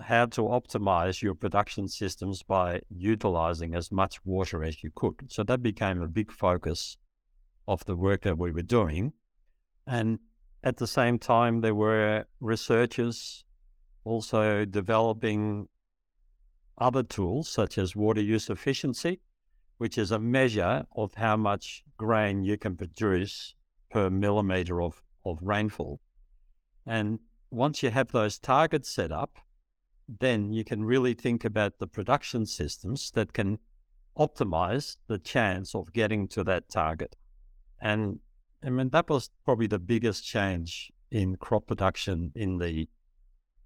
[0.00, 5.30] how to optimize your production systems by utilizing as much water as you could.
[5.30, 6.96] So that became a big focus
[7.68, 9.12] of the work that we were doing.
[9.86, 10.18] And
[10.62, 13.44] at the same time, there were researchers
[14.04, 15.68] also developing
[16.78, 19.20] other tools such as water use efficiency,
[19.80, 23.54] which is a measure of how much grain you can produce
[23.90, 25.98] per millimeter of, of rainfall.
[26.86, 27.18] And
[27.50, 29.38] once you have those targets set up,
[30.06, 33.58] then you can really think about the production systems that can
[34.18, 37.16] optimize the chance of getting to that target.
[37.80, 38.18] And
[38.62, 42.86] I mean, that was probably the biggest change in crop production in the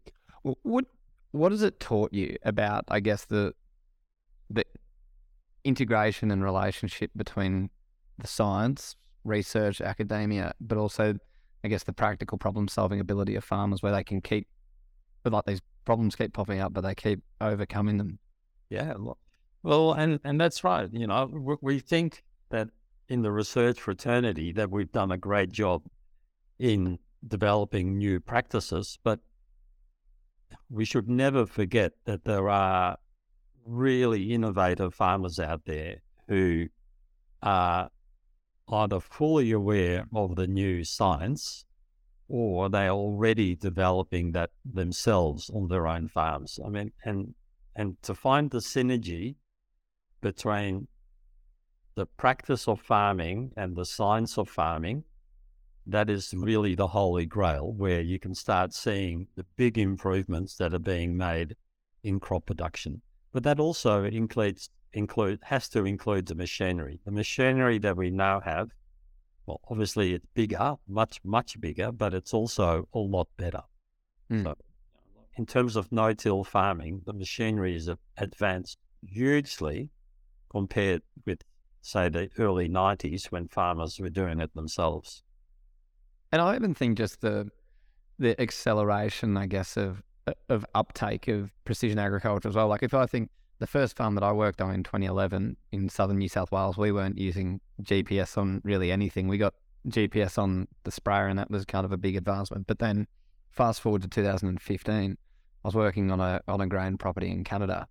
[0.62, 0.86] What
[1.32, 3.52] what has it taught you about, I guess, the
[4.48, 4.64] the
[5.64, 7.68] integration and relationship between
[8.18, 11.16] the science, research, academia, but also,
[11.64, 14.46] I guess, the practical problem solving ability of farmers, where they can keep,
[15.24, 18.18] but like these problems keep popping up, but they keep overcoming them.
[18.70, 18.94] Yeah.
[19.64, 20.88] Well, and, and that's right.
[20.92, 22.68] You know, we, we think that
[23.08, 25.82] in the research fraternity that we've done a great job
[26.58, 29.20] in developing new practices, but
[30.70, 32.96] we should never forget that there are
[33.64, 35.96] really innovative farmers out there
[36.28, 36.66] who
[37.42, 37.90] are
[38.68, 41.64] either fully aware of the new science
[42.28, 46.58] or they're already developing that themselves on their own farms.
[46.64, 47.34] I mean, and
[47.76, 49.36] and to find the synergy
[50.20, 50.88] between
[51.94, 55.04] the practice of farming and the science of farming,
[55.86, 60.74] that is really the holy grail where you can start seeing the big improvements that
[60.74, 61.54] are being made
[62.02, 63.00] in crop production.
[63.32, 67.00] But that also includes include has to include the machinery.
[67.04, 68.70] The machinery that we now have,
[69.44, 73.62] well, obviously it's bigger, much, much bigger, but it's also a lot better.
[74.30, 74.44] Mm.
[74.44, 74.54] So
[75.36, 79.90] in terms of no-till farming, the machinery is advanced hugely
[80.50, 81.42] compared with,
[81.82, 85.22] say, the early 90s when farmers were doing it themselves.
[86.32, 87.50] And I even think just the
[88.18, 90.02] the acceleration, I guess, of
[90.48, 92.68] of uptake of precision agriculture as well.
[92.68, 96.18] Like if I think the first farm that I worked on in 2011 in southern
[96.18, 99.28] New South Wales, we weren't using GPS on really anything.
[99.28, 99.54] We got
[99.88, 102.66] GPS on the sprayer, and that was kind of a big advancement.
[102.66, 103.06] But then,
[103.50, 105.16] fast forward to 2015,
[105.64, 107.86] I was working on a on a grain property in Canada,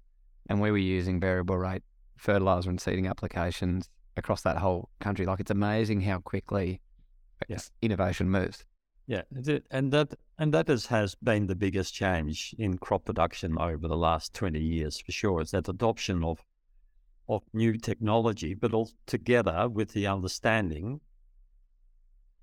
[0.49, 1.83] and we were using variable rate
[2.17, 5.25] fertilizer and seeding applications across that whole country.
[5.25, 6.81] Like it's amazing how quickly
[7.47, 7.71] yes.
[7.81, 8.65] innovation moves.
[9.07, 9.21] Yeah,
[9.69, 13.95] and that and that is, has been the biggest change in crop production over the
[13.97, 15.41] last twenty years for sure.
[15.41, 16.39] It's that adoption of
[17.29, 21.01] of new technology, but all together with the understanding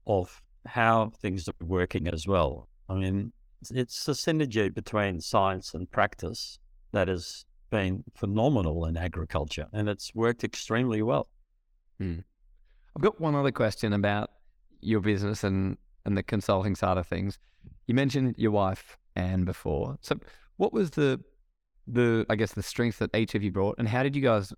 [0.06, 2.68] of how things are working as well.
[2.88, 3.32] I mean,
[3.70, 6.58] it's a synergy between science and practice
[6.92, 11.28] that has been phenomenal in agriculture, and it's worked extremely well.
[11.98, 12.18] Hmm.
[12.94, 14.30] I've got one other question about
[14.82, 17.38] your business and and the consulting side of things.
[17.86, 19.98] You mentioned your wife Anne before.
[20.00, 20.18] So,
[20.56, 21.20] what was the
[21.86, 24.52] the I guess the strength that each of you brought, and how did you guys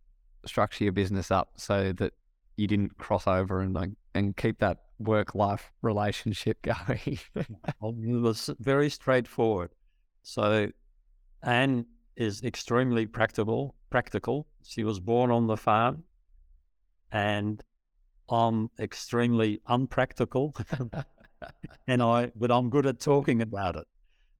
[0.46, 2.12] structure your business up so that
[2.56, 7.18] you didn't cross over and like and keep that work life relationship going?
[7.34, 9.70] it was very straightforward.
[10.22, 10.68] So,
[11.42, 13.74] Anne is extremely practical.
[13.90, 14.46] Practical.
[14.62, 16.04] She was born on the farm,
[17.12, 17.62] and
[18.28, 20.54] I'm extremely unpractical.
[21.86, 23.86] and I, but I'm good at talking about it.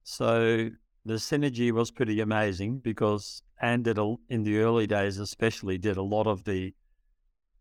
[0.03, 0.69] So
[1.05, 5.97] the synergy was pretty amazing because Anne did a, in the early days, especially did
[5.97, 6.73] a lot of the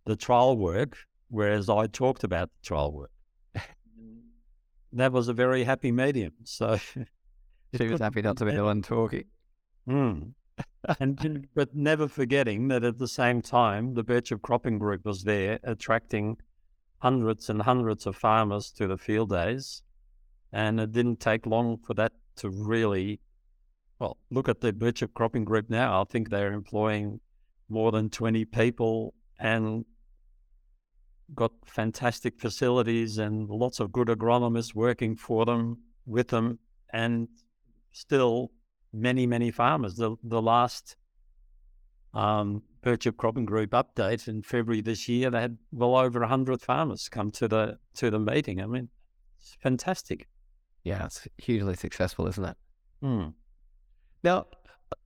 [0.06, 3.10] the trial work, whereas I talked about the trial work.
[4.92, 6.32] that was a very happy medium.
[6.44, 6.78] So
[7.76, 9.24] she was happy not to be the one talking.
[9.86, 10.32] Mm.
[11.00, 15.58] And but never forgetting that at the same time, the Birchip Cropping Group was there,
[15.64, 16.36] attracting
[16.98, 19.82] hundreds and hundreds of farmers to the field days.
[20.52, 23.20] And it didn't take long for that to really,
[23.98, 26.00] well, look at the Birchip Cropping Group now.
[26.00, 27.20] I think they're employing
[27.68, 29.84] more than 20 people and
[31.34, 36.58] got fantastic facilities and lots of good agronomists working for them, with them,
[36.92, 37.28] and
[37.92, 38.50] still
[38.94, 39.96] many, many farmers.
[39.96, 40.96] The, the last
[42.14, 42.62] um,
[43.16, 47.48] Cropping Group update in February this year, they had well over hundred farmers come to
[47.48, 48.60] the to the meeting.
[48.60, 48.88] I mean,
[49.38, 50.28] it's fantastic.
[50.84, 52.56] Yeah, it's hugely successful, isn't it?
[53.02, 53.32] Mm.
[54.22, 54.46] Now,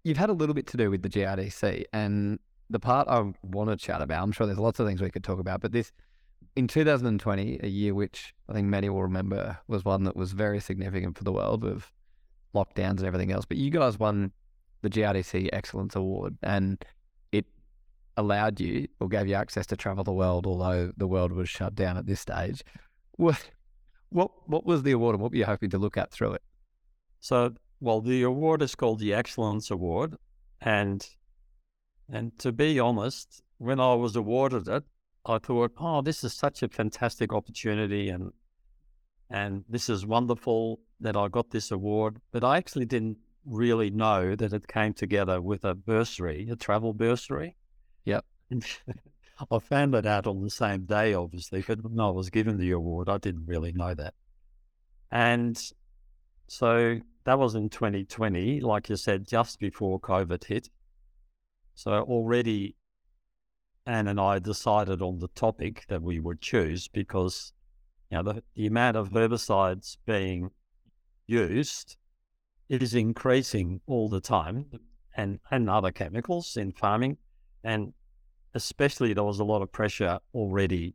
[0.03, 3.71] you've had a little bit to do with the GRDC, and the part I want
[3.71, 4.23] to chat about.
[4.23, 5.93] I'm sure there's lots of things we could talk about, but this
[6.57, 10.61] in 2020, a year which I think many will remember was one that was very
[10.61, 11.93] significant for the world with
[12.55, 13.45] lockdowns and everything else.
[13.45, 14.33] But you guys won
[14.83, 16.85] the GRDC Excellence Award, and
[17.33, 17.47] it
[18.17, 21.75] allowed you or gave you access to travel the world, although the world was shut
[21.75, 22.63] down at this stage.
[23.13, 23.51] What
[24.11, 26.43] what what was the award, and what were you hoping to look at through it?
[27.21, 30.17] So, well, the award is called the Excellence Award,
[30.61, 31.07] and
[32.09, 34.85] and to be honest, when I was awarded it,
[35.27, 38.33] I thought, oh, this is such a fantastic opportunity, and
[39.31, 42.21] and this is wonderful that I got this award.
[42.33, 46.93] But I actually didn't really know that it came together with a bursary, a travel
[46.93, 47.57] bursary.
[48.05, 48.25] Yep.
[49.51, 52.73] I found that out on the same day, obviously, but when I was given the
[52.73, 54.15] award, I didn't really know that.
[55.13, 55.61] And
[56.49, 60.69] so that was in 2020, like you said, just before COVID hit.
[61.75, 62.75] So already
[63.87, 67.55] Anne and I decided on the topic that we would choose because
[68.11, 70.51] you know the, the amount of herbicides being
[71.29, 71.97] used
[72.69, 74.67] is increasing all the time
[75.17, 77.19] and, and other chemicals in farming.
[77.63, 77.93] And
[78.55, 80.95] especially there was a lot of pressure already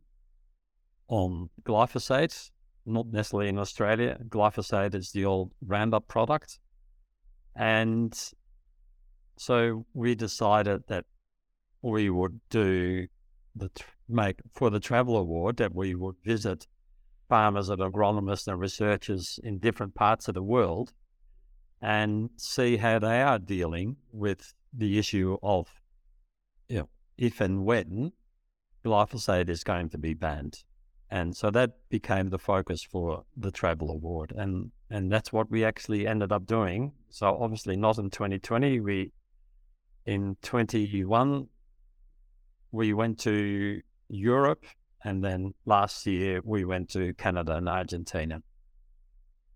[1.08, 2.50] on glyphosate,
[2.84, 4.18] not necessarily in Australia.
[4.28, 6.58] Glyphosate is the old Roundup product.
[7.56, 8.12] And
[9.36, 11.04] so we decided that
[11.82, 13.06] we would do
[13.54, 13.70] the
[14.08, 16.66] make for the travel award that we would visit
[17.34, 20.92] farmers and agronomists and researchers in different parts of the world
[21.82, 25.66] and see how they are dealing with the issue of
[27.18, 28.12] if and when
[28.84, 30.62] glyphosate is going to be banned.
[31.10, 34.32] And so that became the focus for the Travel Award.
[34.36, 36.92] And, and that's what we actually ended up doing.
[37.10, 38.80] So obviously not in 2020.
[38.80, 39.12] We,
[40.06, 41.48] in 21,
[42.72, 44.64] we went to Europe.
[45.04, 48.42] And then last year we went to Canada and Argentina.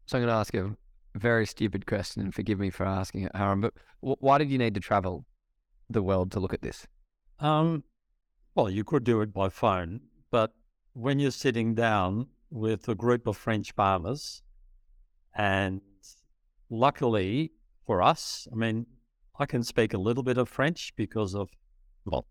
[0.07, 0.77] So I'm going to ask you
[1.15, 4.59] a very stupid question, and forgive me for asking it, Aaron, but why did you
[4.59, 5.25] need to travel
[5.91, 6.87] the world to look at this?
[7.41, 7.85] Um,
[8.55, 10.53] well, you could do it by phone, but
[10.93, 14.43] when you're sitting down with a group of French farmers,
[15.35, 15.81] and
[16.71, 17.53] luckily
[17.87, 18.87] for us, I mean,
[19.39, 21.49] I can speak a little bit of French because of,
[22.05, 22.27] well,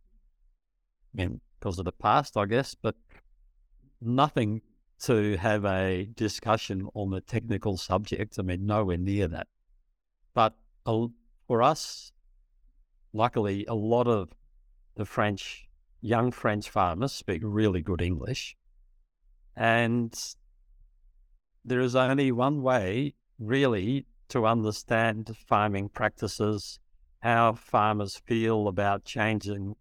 [1.13, 2.95] I mean, because of the past, I guess, but
[3.99, 4.61] nothing
[5.01, 8.39] to have a discussion on the technical subject.
[8.39, 9.47] I mean, nowhere near that.
[10.33, 10.53] But
[10.85, 12.13] for us,
[13.11, 14.29] luckily, a lot of
[14.95, 15.67] the French,
[15.99, 18.55] young French farmers speak really good English.
[19.57, 20.17] And
[21.65, 26.79] there is only one way, really, to understand farming practices,
[27.19, 29.75] how farmers feel about changing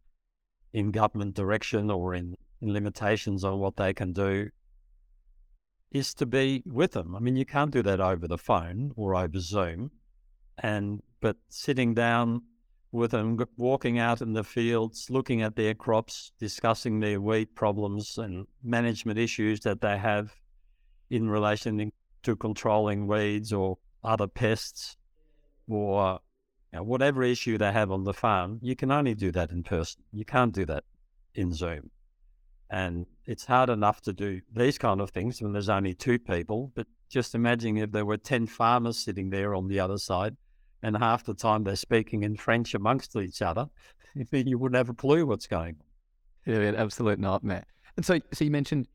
[0.72, 4.50] in government direction or in, in limitations on what they can do,
[5.90, 7.14] is to be with them.
[7.14, 9.90] I mean, you can't do that over the phone or over Zoom.
[10.58, 12.42] And but sitting down
[12.92, 18.18] with them, walking out in the fields, looking at their crops, discussing their wheat problems
[18.18, 20.34] and management issues that they have
[21.10, 21.92] in relation
[22.22, 24.96] to controlling weeds or other pests
[25.68, 26.18] or
[26.82, 30.02] whatever issue they have on the farm, you can only do that in person.
[30.12, 30.84] You can't do that
[31.34, 31.90] in Zoom.
[32.70, 36.72] And it's hard enough to do these kind of things when there's only two people.
[36.74, 40.36] But just imagine if there were 10 farmers sitting there on the other side
[40.82, 43.66] and half the time they're speaking in French amongst each other,
[44.32, 46.54] you wouldn't have a clue what's going on.
[46.54, 47.64] Yeah, an absolute nightmare.
[47.96, 48.88] And so, so you mentioned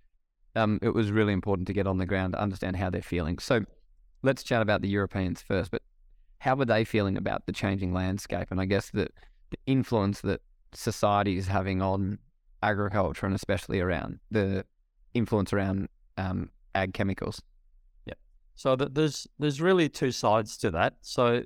[0.56, 3.40] um, it was really important to get on the ground to understand how they're feeling.
[3.40, 3.66] So
[4.22, 5.72] let's chat about the Europeans first.
[5.72, 5.82] But
[6.42, 8.48] how were they feeling about the changing landscape?
[8.50, 9.10] And I guess the,
[9.52, 10.42] the influence that
[10.74, 12.18] society is having on
[12.64, 14.66] agriculture and especially around the
[15.14, 15.88] influence around
[16.18, 17.44] um, ag chemicals.
[18.06, 18.16] Yeah.
[18.56, 20.96] So there's there's really two sides to that.
[21.02, 21.44] So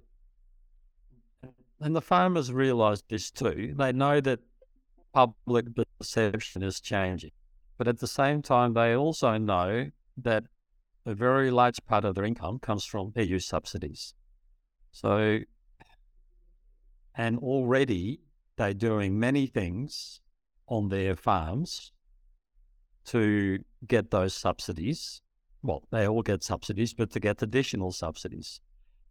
[1.81, 3.73] and the farmers realise this too.
[3.77, 4.39] They know that
[5.13, 5.65] public
[5.99, 7.31] perception is changing,
[7.77, 9.89] but at the same time, they also know
[10.23, 10.45] that
[11.05, 14.13] a very large part of their income comes from EU subsidies.
[14.95, 15.39] So,
[17.15, 18.21] and already
[18.55, 20.21] they're doing many things
[20.67, 21.91] on their farms
[23.07, 25.21] to get those subsidies.
[25.61, 28.61] Well, they all get subsidies, but to get additional subsidies.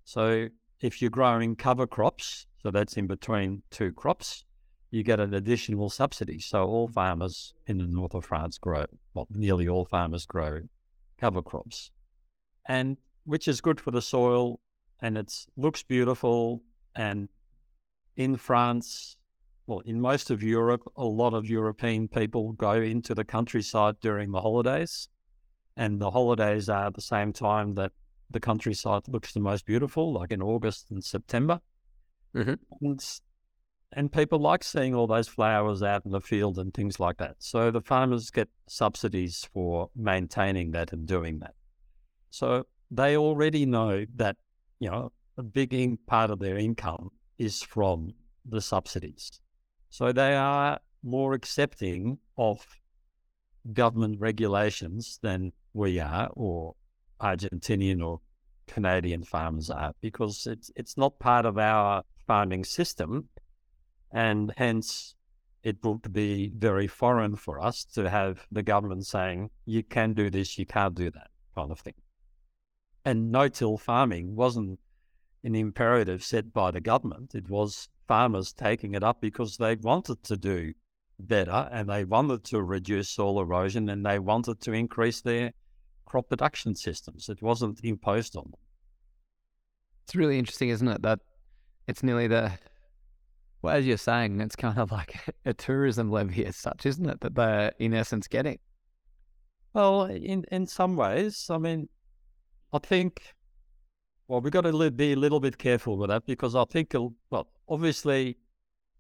[0.05, 0.49] So,
[0.81, 4.47] if you're growing cover crops, so that's in between two crops,
[4.91, 6.39] you get an additional subsidy.
[6.39, 10.61] So all farmers in the north of France grow, well, nearly all farmers grow
[11.19, 11.91] cover crops,
[12.67, 14.61] and which is good for the soil,
[15.01, 16.63] and it looks beautiful.
[16.95, 17.29] And
[18.17, 19.17] in France,
[19.67, 24.31] well, in most of Europe, a lot of European people go into the countryside during
[24.31, 25.09] the holidays,
[25.77, 27.93] and the holidays are at the same time that
[28.31, 31.61] the countryside looks the most beautiful, like in August and September.
[32.35, 32.55] Mm-hmm.
[32.81, 33.21] And,
[33.93, 37.37] and people like seeing all those flowers out in the field and things like that.
[37.39, 41.55] So the farmers get subsidies for maintaining that and doing that.
[42.31, 44.37] So they already know that,
[44.85, 48.13] you know, a big part of their income is from
[48.45, 49.41] the subsidies.
[49.89, 52.67] So they are more accepting of
[53.73, 56.75] government regulations than we are, or
[57.19, 58.21] Argentinian or
[58.67, 63.31] Canadian farmers are, because it's it's not part of our farming system.
[64.13, 65.15] And hence,
[65.63, 70.29] it would be very foreign for us to have the government saying, you can do
[70.29, 71.95] this, you can't do that kind of thing.
[73.05, 74.79] And no till farming wasn't
[75.43, 77.35] an imperative set by the government.
[77.35, 80.73] It was farmers taking it up because they wanted to do
[81.19, 85.53] better and they wanted to reduce soil erosion and they wanted to increase their
[86.07, 87.29] crop production systems.
[87.29, 88.61] It wasn't imposed on them.
[90.05, 91.03] It's really interesting, isn't it?
[91.03, 91.21] That
[91.87, 92.53] it's nearly the
[93.63, 97.21] well, as you're saying, it's kind of like a tourism levy as such, isn't it?
[97.21, 98.59] That they're in essence getting.
[99.73, 101.89] Well, in in some ways, I mean,
[102.75, 103.23] I think.
[104.27, 107.07] Well, we've got to be a little bit careful with that because I think, uh,
[107.31, 108.37] well, obviously,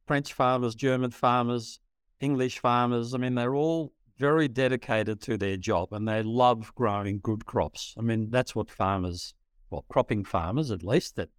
[0.06, 1.80] French farmers, German farmers,
[2.20, 7.18] English farmers, I mean, they're all very dedicated to their job and they love growing
[7.20, 7.94] good crops.
[7.98, 9.34] I mean, that's what farmers,
[9.70, 11.30] well, cropping farmers at least, that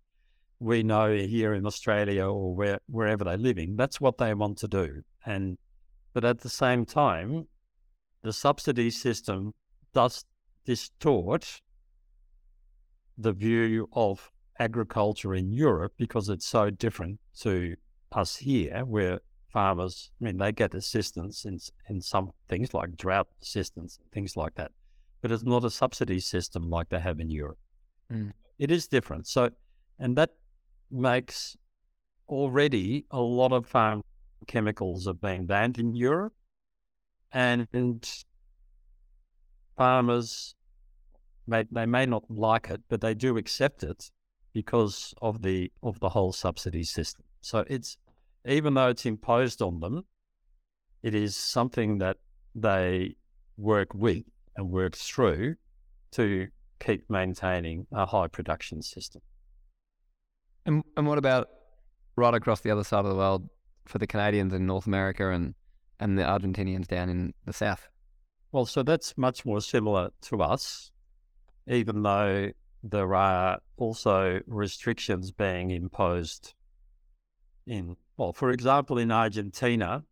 [0.59, 4.67] we know here in Australia or where, wherever they're living, that's what they want to
[4.67, 5.03] do.
[5.25, 5.57] And
[6.13, 7.47] but at the same time,
[8.23, 9.53] the subsidy system
[9.93, 10.25] does
[10.65, 11.61] distort
[13.17, 17.75] the view of agriculture in Europe because it's so different to
[18.11, 19.19] us here, where
[19.51, 21.59] farmers, I mean, they get assistance in
[21.89, 24.71] in some things like drought assistance, things like that,
[25.21, 27.59] but it's not a subsidy system like they have in Europe.
[28.11, 28.31] Mm.
[28.57, 29.27] It is different.
[29.27, 29.49] So,
[29.99, 30.31] and that
[30.89, 31.57] makes
[32.29, 34.01] already a lot of farm
[34.47, 36.33] chemicals have been banned in Europe,
[37.31, 37.67] and
[39.77, 40.55] farmers
[41.47, 44.11] may they may not like it, but they do accept it
[44.53, 47.25] because of the of the whole subsidy system.
[47.41, 47.97] So it's
[48.47, 50.05] even though it's imposed on them,
[51.03, 52.17] it is something that
[52.53, 53.15] they
[53.57, 54.23] work with
[54.55, 55.55] and work through
[56.11, 56.47] to
[56.79, 59.21] keep maintaining a high production system.
[60.65, 61.47] And and what about
[62.15, 63.49] right across the other side of the world
[63.85, 65.53] for the Canadians in North America and
[65.99, 67.87] and the Argentinians down in the south?
[68.51, 70.91] Well, so that's much more similar to us,
[71.67, 72.51] even though
[72.83, 76.53] there are also restrictions being imposed
[77.65, 80.03] in, well, for example, in Argentina,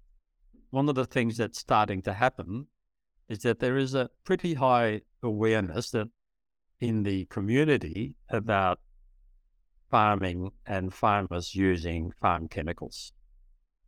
[0.72, 2.68] one of the things that's starting to happen
[3.30, 6.08] is that there is a pretty high awareness that
[6.80, 8.80] in the community about
[9.89, 13.14] farming and farmers using farm chemicals.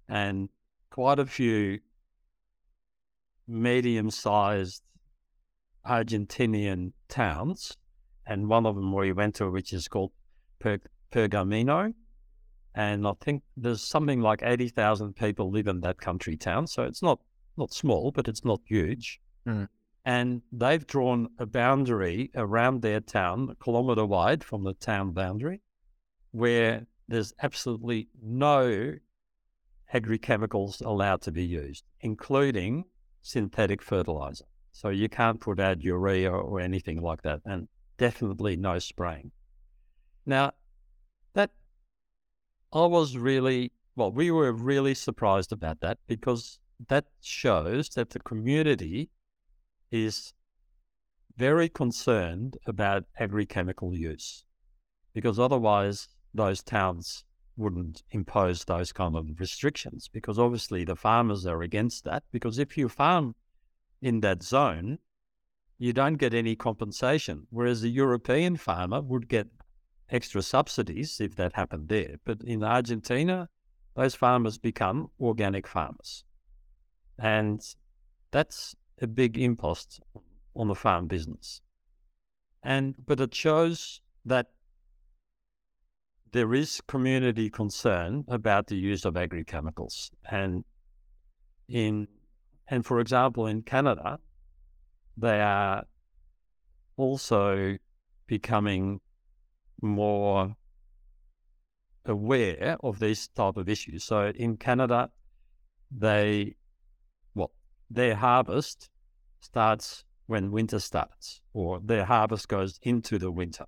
[0.07, 0.49] And
[0.91, 1.79] quite a few
[3.47, 4.83] medium sized
[5.87, 7.77] Argentinian towns,
[8.25, 10.11] and one of them we went to, which is called
[10.59, 10.79] per-
[11.11, 11.93] Pergamino.
[12.73, 16.67] And I think there's something like 80,000 people live in that country town.
[16.67, 17.19] So it's not,
[17.57, 19.21] not small, but it's not huge.
[19.47, 19.69] Mm.
[20.03, 25.61] And they've drawn a boundary around their town, a kilometre wide from the town boundary,
[26.31, 28.95] where there's absolutely no
[29.93, 32.85] agri-chemicals allowed to be used, including
[33.21, 34.45] synthetic fertilizer.
[34.75, 39.31] So you can't put out urea or anything like that, and definitely no spraying.
[40.25, 40.51] Now,
[41.33, 41.51] that
[42.73, 46.59] I was really, well, we were really surprised about that because
[46.89, 49.09] that shows that the community
[49.91, 50.33] is
[51.37, 54.43] very concerned about agri-chemical use
[55.13, 57.23] because otherwise those towns
[57.55, 62.77] wouldn't impose those kind of restrictions because obviously the farmers are against that because if
[62.77, 63.35] you farm
[64.09, 64.99] in that zone
[65.77, 69.47] you don't get any compensation whereas a european farmer would get
[70.09, 72.15] extra subsidies if that happened there.
[72.23, 73.49] But in argentina
[73.95, 76.23] those farmers become organic farmers.
[77.17, 77.61] And
[78.31, 80.01] that's a big impost
[80.55, 81.61] on the farm business.
[82.61, 84.47] And but it shows that
[86.31, 90.11] there is community concern about the use of agri-chemicals.
[90.29, 90.65] And
[91.69, 92.07] in
[92.67, 94.19] and for example, in Canada,
[95.17, 95.83] they are
[96.97, 97.77] also
[98.27, 98.99] becoming
[99.81, 100.55] more
[102.05, 104.03] aware of these type of issues.
[104.03, 105.09] So in Canada,
[105.91, 106.55] they
[107.33, 107.51] well,
[107.89, 108.89] their harvest
[109.39, 113.65] starts when winter starts, or their harvest goes into the winter.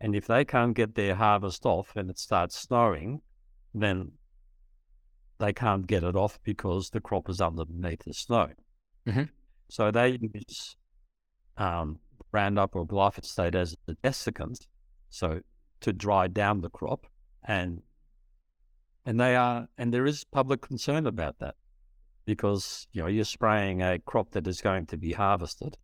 [0.00, 3.22] And if they can't get their harvest off and it starts snowing,
[3.74, 4.12] then
[5.38, 8.48] they can't get it off because the crop is underneath the snow.
[9.06, 9.24] Mm-hmm.
[9.68, 10.76] So they use
[11.56, 11.98] um,
[12.32, 14.66] Roundup or glyphosate as a desiccant,
[15.10, 15.40] so
[15.80, 17.06] to dry down the crop,
[17.44, 17.82] and
[19.04, 21.54] and they are and there is public concern about that
[22.24, 25.76] because you know you're spraying a crop that is going to be harvested,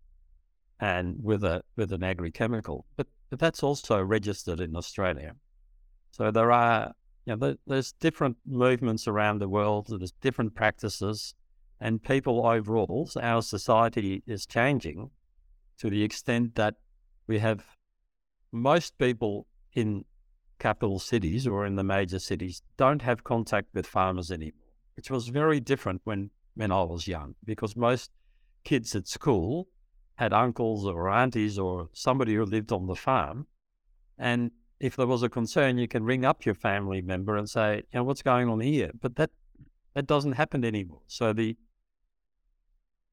[0.81, 5.35] and with a with an agri chemical, but but that's also registered in Australia.
[6.11, 6.93] So there are,
[7.25, 11.35] you know, there's different movements around the world, there's different practices,
[11.81, 15.11] and people overall, our society is changing
[15.79, 16.75] to the extent that
[17.27, 17.65] we have
[18.53, 20.05] most people in
[20.59, 24.53] capital cities or in the major cities don't have contact with farmers anymore,
[24.97, 28.11] which was very different when, when I was young because most
[28.63, 29.67] kids at school
[30.17, 33.47] had uncles or aunties or somebody who lived on the farm.
[34.19, 34.53] And
[34.83, 38.01] if there was a concern, you can ring up your family member and say, you
[38.01, 38.91] know, what's going on here?
[39.01, 39.31] But that
[39.95, 41.03] that doesn't happen anymore.
[41.07, 41.57] So the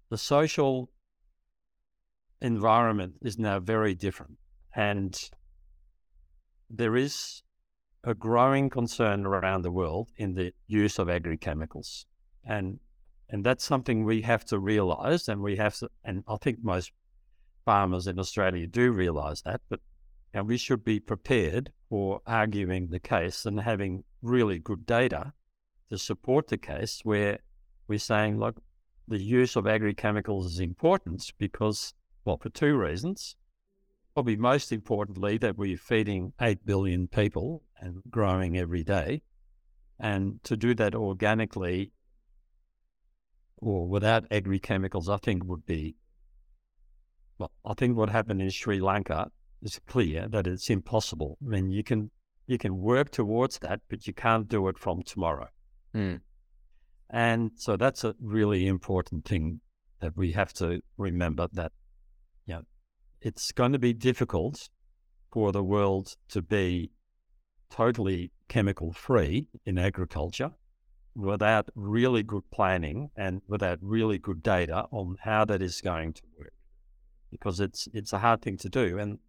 [0.10, 0.90] the social
[2.42, 4.38] environment is now very different.
[4.76, 5.16] And
[6.70, 7.44] there is
[8.04, 12.08] a growing concern around the world in the use of agri-chemicals.
[12.44, 12.80] And
[13.30, 16.92] and that's something we have to realize, and we have to, and I think most
[17.64, 19.82] farmers in Australia do realize that, but
[20.34, 25.34] and we should be prepared for arguing the case and having really good data
[25.90, 27.40] to support the case where
[27.88, 28.62] we're saying, look,
[29.08, 31.94] the use of agri-chemicals is important because,
[32.26, 33.36] well, for two reasons.
[34.14, 39.24] Probably most importantly, that we're feeding 8 billion people and growing every day.
[40.00, 41.92] And to do that organically
[43.58, 45.96] or without agri-chemicals, I think would be,
[47.38, 49.32] well, I think what happened in Sri Lanka
[49.62, 51.38] is clear that it's impossible.
[51.46, 52.12] I mean, you can
[52.48, 55.50] you can work towards that, but you can't do it from tomorrow.
[55.96, 56.22] Mm.
[57.10, 59.62] And so that's a really important thing
[60.00, 61.72] that we have to remember that,
[62.46, 62.62] you know,
[63.22, 64.70] it's going to be difficult
[65.32, 66.92] for the world to be
[67.70, 70.52] totally chemical free in agriculture
[71.16, 76.22] without really good planning and without really good data on how that is going to
[76.38, 76.54] work.
[77.30, 78.98] Because it's it's a hard thing to do.
[78.98, 79.20] And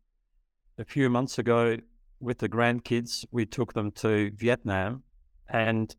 [0.80, 1.76] a few months ago
[2.20, 5.02] with the grandkids, we took them to Vietnam
[5.48, 5.94] and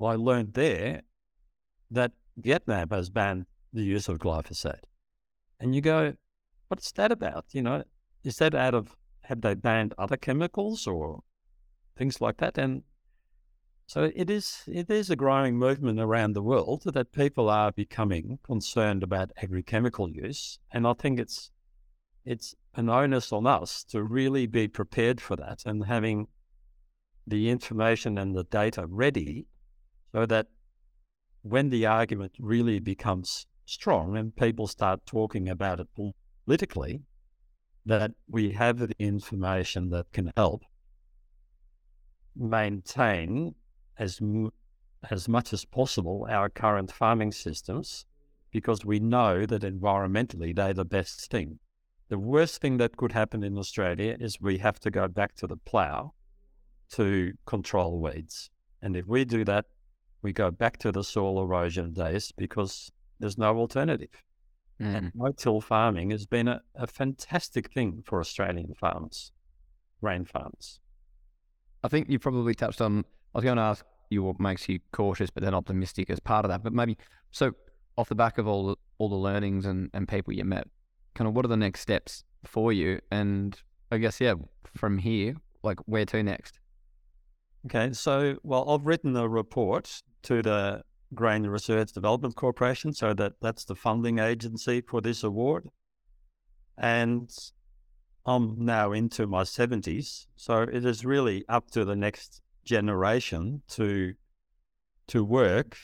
[0.00, 1.02] I learned there
[1.90, 4.84] that Vietnam has banned the use of glyphosate.
[5.58, 6.14] And you go,
[6.68, 7.46] what's that about?
[7.52, 7.84] You know,
[8.22, 11.22] is that out of, have they banned other chemicals or
[11.96, 12.58] things like that?
[12.58, 12.82] And
[13.86, 18.38] so it is, it is a growing movement around the world that people are becoming
[18.44, 20.58] concerned about agri-chemical use.
[20.70, 21.50] And I think it's,
[22.24, 26.26] it's an onus on us to really be prepared for that and having
[27.26, 29.46] the information and the data ready
[30.12, 30.46] so that
[31.42, 35.88] when the argument really becomes strong and people start talking about it
[36.46, 37.02] politically,
[37.86, 40.62] that we have the information that can help
[42.36, 43.54] maintain
[43.98, 44.20] as
[45.10, 48.06] as much as possible our current farming systems
[48.50, 51.58] because we know that environmentally they're the best thing.
[52.14, 55.48] The worst thing that could happen in Australia is we have to go back to
[55.48, 56.14] the plough
[56.92, 58.50] to control weeds.
[58.82, 59.64] And if we do that,
[60.22, 64.10] we go back to the soil erosion days because there's no alternative.
[64.80, 64.94] Mm.
[64.96, 69.32] And no-till farming has been a, a fantastic thing for Australian farmers,
[70.00, 70.78] grain farmers.
[71.82, 73.00] I think you probably touched on.
[73.34, 76.44] I was going to ask you what makes you cautious but then optimistic as part
[76.44, 76.62] of that.
[76.62, 76.96] But maybe
[77.32, 77.54] so
[77.98, 80.68] off the back of all the, all the learnings and, and people you met,
[81.14, 83.00] kind of what are the next steps for you?
[83.10, 83.58] And
[83.90, 84.34] I guess yeah,
[84.74, 86.60] from here, like where to next?
[87.66, 90.82] Okay, so well, I've written a report to the
[91.14, 95.68] Grain Research Development Corporation, so that that's the funding agency for this award,
[96.76, 97.30] and
[98.26, 104.14] I'm now into my 70s, so it is really up to the next generation to
[105.06, 105.76] to work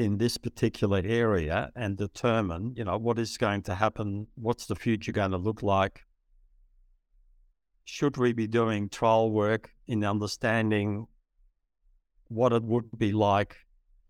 [0.00, 4.74] in this particular area and determine, you know, what is going to happen, what's the
[4.74, 6.06] future going to look like.
[7.84, 11.06] Should we be doing trial work in understanding
[12.28, 13.56] what it would be like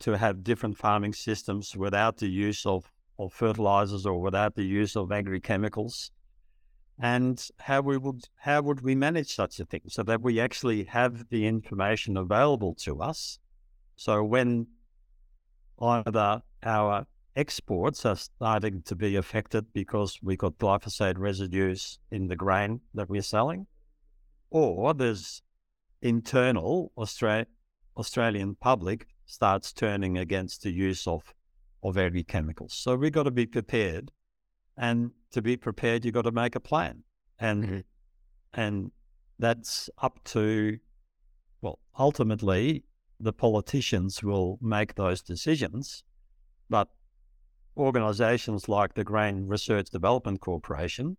[0.00, 4.96] to have different farming systems without the use of, of fertilizers or without the use
[4.96, 6.12] of agri-chemicals?
[7.02, 10.84] and how we would how would we manage such a thing so that we actually
[10.84, 13.38] have the information available to us
[13.96, 14.66] so when
[15.80, 17.06] either our
[17.36, 23.08] exports are starting to be affected because we got glyphosate residues in the grain that
[23.08, 23.66] we're selling
[24.50, 25.42] or there's
[26.02, 27.46] internal Austra-
[27.96, 31.22] Australian public starts turning against the use of
[31.82, 34.10] of agri chemicals so we've got to be prepared
[34.80, 37.04] and to be prepared, you've got to make a plan.
[37.38, 37.80] And mm-hmm.
[38.54, 38.90] and
[39.38, 40.78] that's up to
[41.60, 42.84] well, ultimately
[43.20, 46.02] the politicians will make those decisions,
[46.68, 46.88] but
[47.76, 51.16] organizations like the Grain Research Development Corporation,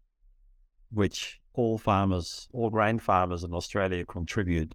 [0.92, 4.74] which all farmers, all grain farmers in Australia contribute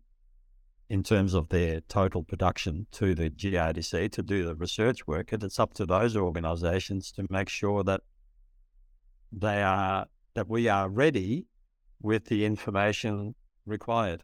[0.88, 5.32] in terms of their total production to the GRDC to do the research work.
[5.32, 8.02] And it's up to those organizations to make sure that
[9.32, 11.46] they are that we are ready
[12.00, 14.22] with the information required.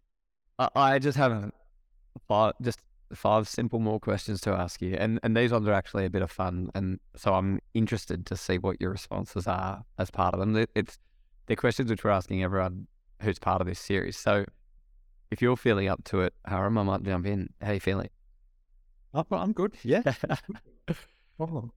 [0.59, 1.51] I just have
[2.29, 2.81] five, just
[3.15, 6.23] five simple more questions to ask you, and and these ones are actually a bit
[6.23, 10.41] of fun, and so I'm interested to see what your responses are as part of
[10.41, 10.67] them.
[10.75, 10.99] It's
[11.47, 12.87] the questions which we're asking everyone
[13.21, 14.17] who's part of this series.
[14.17, 14.45] So,
[15.31, 17.51] if you're feeling up to it, Harm, I might jump in.
[17.61, 18.11] How are you feeling?
[19.15, 19.75] Oh, I'm good.
[19.83, 20.03] Yeah.
[21.41, 21.71] oh.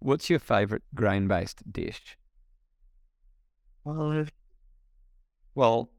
[0.00, 2.16] What's your favorite grain-based dish?
[3.84, 4.26] Well,
[5.54, 5.90] well,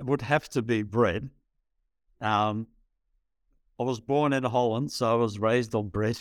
[0.00, 1.30] it would have to be bread.
[2.20, 2.68] Um,
[3.78, 6.18] I was born in Holland, so I was raised on bread.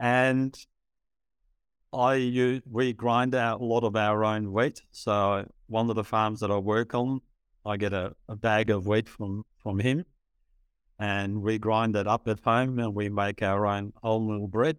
[0.00, 0.56] and
[1.92, 4.82] I we grind out a lot of our own wheat.
[4.90, 7.20] So one of the farms that I work on,
[7.64, 10.04] I get a, a bag of wheat from, from him
[10.98, 14.78] and we grind it up at home and we make our own wholemeal bread.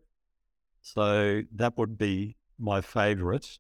[0.82, 3.60] So that would be my favorite,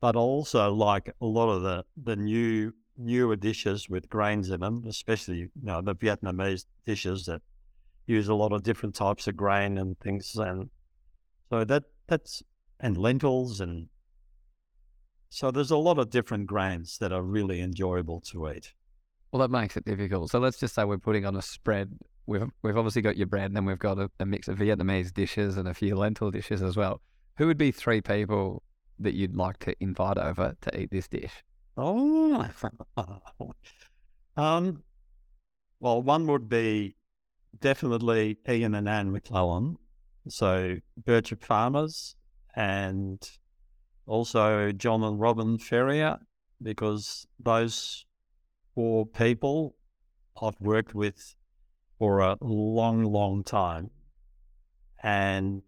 [0.00, 4.60] but I also like a lot of the, the new newer dishes with grains in
[4.60, 7.42] them, especially you know the Vietnamese dishes that
[8.06, 10.70] use a lot of different types of grain and things, and
[11.50, 12.42] so that that's
[12.78, 13.88] and lentils and
[15.30, 18.74] so there's a lot of different grains that are really enjoyable to eat.
[19.30, 20.30] Well, that makes it difficult.
[20.30, 21.96] So let's just say we're putting on a spread.
[22.26, 25.12] We've we've obviously got your bread, and then we've got a, a mix of Vietnamese
[25.14, 27.00] dishes and a few lentil dishes as well.
[27.36, 28.62] Who would be three people
[28.98, 31.44] that you'd like to invite over to eat this dish?
[31.76, 32.46] Oh,
[34.36, 34.82] um,
[35.80, 36.96] well, one would be
[37.60, 39.76] definitely Ian and Anne McClellan,
[40.28, 42.16] so Birchip Farmers,
[42.54, 43.30] and
[44.06, 46.18] also John and Robin Ferrier,
[46.62, 48.04] because those
[48.74, 49.76] four people
[50.40, 51.34] I've worked with
[51.98, 53.90] for a long, long time.
[55.02, 55.62] And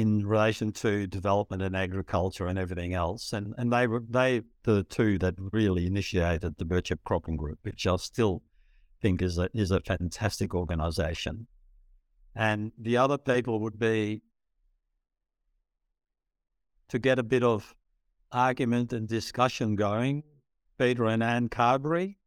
[0.00, 3.32] in relation to development and agriculture and everything else.
[3.32, 7.86] And and they were they the two that really initiated the Birchip Cropping Group, which
[7.86, 8.42] I still
[9.00, 11.46] think is a is a fantastic organization.
[12.34, 14.22] And the other people would be
[16.88, 17.72] to get a bit of
[18.32, 20.24] argument and discussion going.
[20.76, 22.18] Peter and Anne Carberry.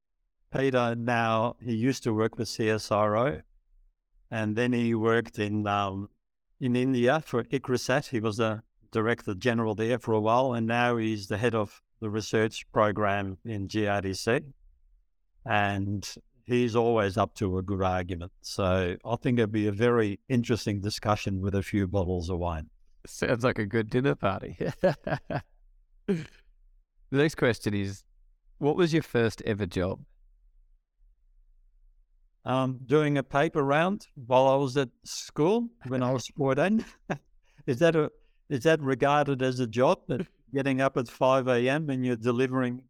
[0.55, 3.41] Peter now he used to work with CSIRO,
[4.31, 6.07] and then he worked in um,
[6.59, 8.09] in India for ICRISAT.
[8.09, 11.81] He was the director general there for a while, and now he's the head of
[11.99, 14.43] the research program in GRDC.
[15.45, 16.07] And
[16.45, 18.31] he's always up to a good argument.
[18.41, 22.69] So I think it'd be a very interesting discussion with a few bottles of wine.
[23.05, 24.57] Sounds like a good dinner party.
[26.07, 26.23] the
[27.11, 28.03] next question is
[28.57, 29.99] What was your first ever job?
[32.47, 36.83] Um, doing a paper round while I was at school when I was 14.
[37.67, 38.09] is that a
[38.49, 39.99] is that regarded as a job?
[40.07, 41.89] That getting up at 5 a.m.
[41.89, 42.81] and you're delivering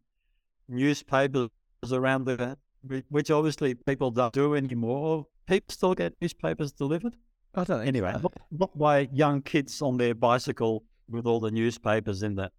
[0.68, 1.50] newspapers
[1.90, 2.56] around the
[3.08, 5.26] which obviously people don't do anymore.
[5.48, 7.16] People still get newspapers delivered.
[7.56, 8.14] I don't anyway.
[8.22, 12.52] Not, not by young kids on their bicycle with all the newspapers in the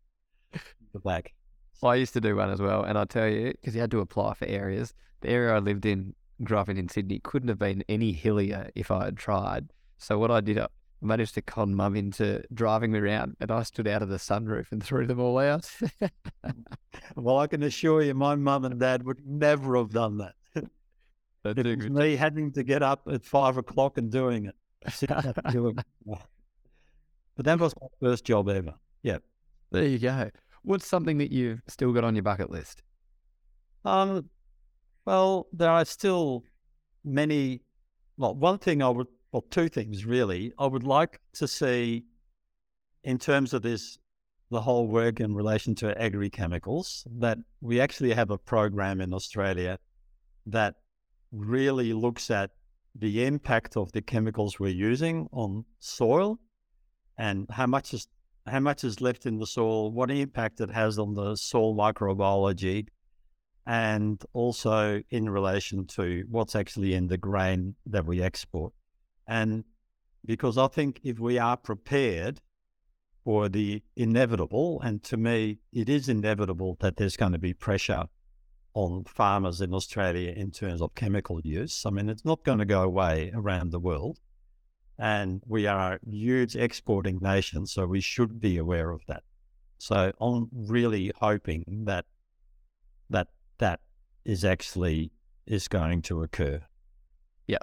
[0.91, 1.34] the back.
[1.82, 4.02] I used to do one as well, and I tell you, because you had to
[4.02, 4.93] apply for areas.
[5.22, 6.14] The area I lived in
[6.44, 9.72] growing in Sydney couldn't have been any hillier if I had tried.
[9.98, 10.68] So what I did, I
[11.02, 14.72] managed to con mum into driving me around, and I stood out of the sunroof
[14.72, 15.70] and threw them all out.
[17.16, 20.36] well, I can assure you, my mum and dad would never have done that.
[21.46, 24.56] it was me having to get up at five o'clock and doing it.
[25.08, 25.86] but
[27.38, 28.74] that was my first job ever.
[29.04, 29.18] Yeah.
[29.72, 30.30] There you go.
[30.64, 32.82] What's something that you've still got on your bucket list?
[33.86, 34.30] Um,
[35.10, 36.43] well, there are still
[37.03, 37.62] many.
[38.18, 40.53] Well, one thing I would, well, two things really.
[40.60, 42.05] I would like to see,
[43.03, 43.97] in terms of this,
[44.51, 49.12] the whole work in relation to agri chemicals, that we actually have a program in
[49.12, 49.80] Australia
[50.45, 50.76] that
[51.32, 52.51] really looks at
[52.93, 56.38] the impact of the chemicals we're using on soil
[57.18, 58.07] and how much is
[58.45, 62.88] how much is left in the soil, what impact it has on the soil microbiology,
[63.70, 68.74] and also in relation to what's actually in the grain that we export.
[69.28, 69.63] And
[70.26, 72.41] because I think if we are prepared
[73.24, 78.05] for the inevitable, and to me, it is inevitable that there's going to be pressure
[78.74, 81.86] on farmers in Australia in terms of chemical use.
[81.86, 84.17] I mean, it's not going to go away around the world.
[84.97, 89.22] And we are a huge exporting nation, so we should be aware of that.
[89.78, 92.05] So I'm really hoping that
[93.11, 93.28] that
[93.60, 93.80] that
[94.26, 95.12] is actually
[95.45, 96.62] is going to occur.
[97.47, 97.57] Yeah.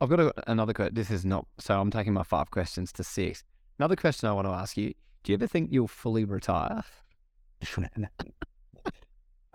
[0.00, 0.94] I've got a, another question.
[0.94, 1.78] This is not so.
[1.80, 3.44] I'm taking my five questions to six.
[3.78, 6.82] Another question I want to ask you: Do you ever think you'll fully retire?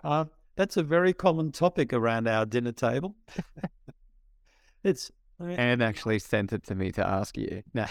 [0.04, 3.16] uh, that's a very common topic around our dinner table.
[4.84, 5.10] it's
[5.40, 7.62] and actually sent it to me to ask you.
[7.74, 7.86] No.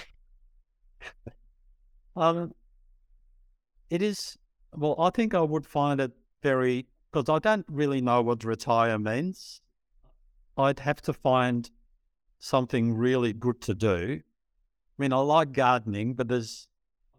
[2.15, 2.53] um,
[3.89, 4.37] it is.
[4.73, 6.11] Well, I think I would find it
[6.45, 9.61] very because I don't really know what retire means.
[10.57, 11.69] I'd have to find
[12.39, 14.19] something really good to do.
[14.21, 16.67] I mean, I like gardening, but there's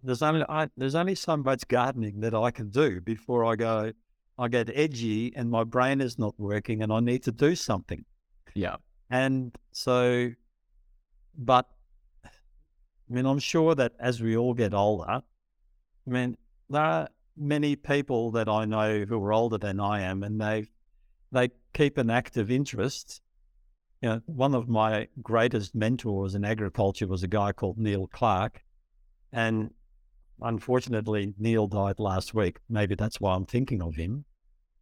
[0.03, 3.93] there's only I, there's only so much gardening that I can do before I go.
[4.39, 8.05] I get edgy and my brain is not working, and I need to do something.
[8.55, 8.77] Yeah,
[9.11, 10.31] and so,
[11.37, 11.67] but
[12.25, 15.23] I mean, I'm sure that as we all get older, I
[16.07, 16.37] mean,
[16.71, 20.67] there are many people that I know who are older than I am, and they
[21.33, 23.21] they keep an active interest.
[24.03, 28.63] You know, one of my greatest mentors in agriculture was a guy called Neil Clark,
[29.33, 29.71] and
[30.41, 32.59] unfortunately, Neil died last week.
[32.69, 34.25] Maybe that's why I'm thinking of him.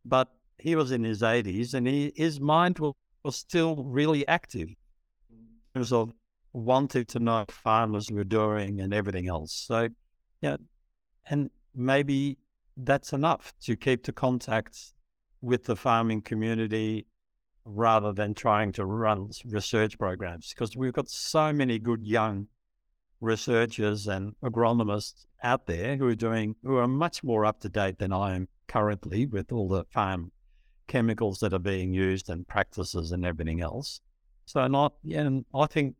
[0.05, 0.29] But
[0.59, 4.69] he was in his 80s, and he, his mind was, was still really active
[5.31, 6.13] in terms of
[6.53, 9.53] wanting to know what farmers were doing and everything else.
[9.53, 9.89] So,
[10.41, 10.57] yeah,
[11.27, 12.39] and maybe
[12.77, 14.95] that's enough to keep the contact
[15.41, 17.07] with the farming community
[17.65, 22.47] rather than trying to run research programs because we've got so many good young
[23.21, 27.99] researchers and agronomists out there who are doing who are much more up to date
[27.99, 30.33] than I am currently with all the farm
[30.89, 34.01] chemicals that are being used and practices and everything else.
[34.45, 35.97] So not and I think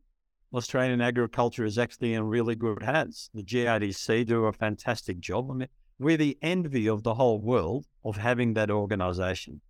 [0.53, 3.31] Australian agriculture is actually in really good hands.
[3.35, 5.51] The GRDC do a fantastic job.
[5.51, 5.69] I mean,
[5.99, 9.61] we're the envy of the whole world of having that organization.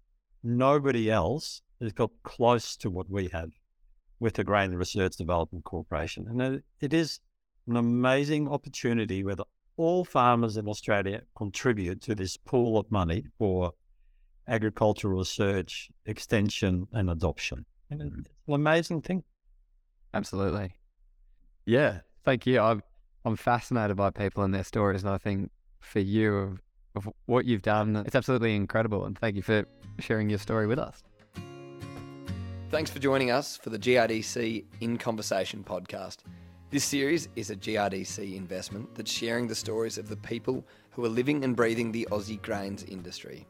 [0.42, 3.50] Nobody else has got close to what we have.
[4.20, 6.26] with the Grain Research Development Corporation.
[6.28, 7.20] And it, is
[7.68, 9.44] an amazing opportunity where the,
[9.76, 13.72] all farmers in Australia contribute to this pool of money for
[14.48, 17.66] agricultural research, extension, and adoption.
[17.90, 18.18] And mm.
[18.20, 19.24] it's an amazing thing.
[20.12, 20.74] Absolutely.
[21.66, 22.00] Yeah.
[22.24, 22.60] Thank you.
[22.60, 22.82] I'm,
[23.24, 25.02] I'm fascinated by people and their stories.
[25.02, 25.50] And I think
[25.84, 26.62] for you, of,
[26.96, 29.04] of what you've done, it's absolutely incredible.
[29.04, 29.64] And thank you for
[30.00, 31.02] sharing your story with us.
[32.70, 36.18] Thanks for joining us for the GRDC In Conversation podcast.
[36.70, 41.08] This series is a GRDC investment that's sharing the stories of the people who are
[41.08, 43.46] living and breathing the Aussie grains industry.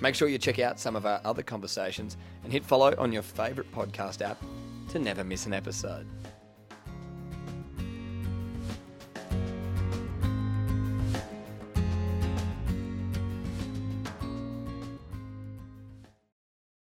[0.00, 3.22] Make sure you check out some of our other conversations and hit follow on your
[3.22, 4.42] favourite podcast app
[4.90, 6.06] to never miss an episode.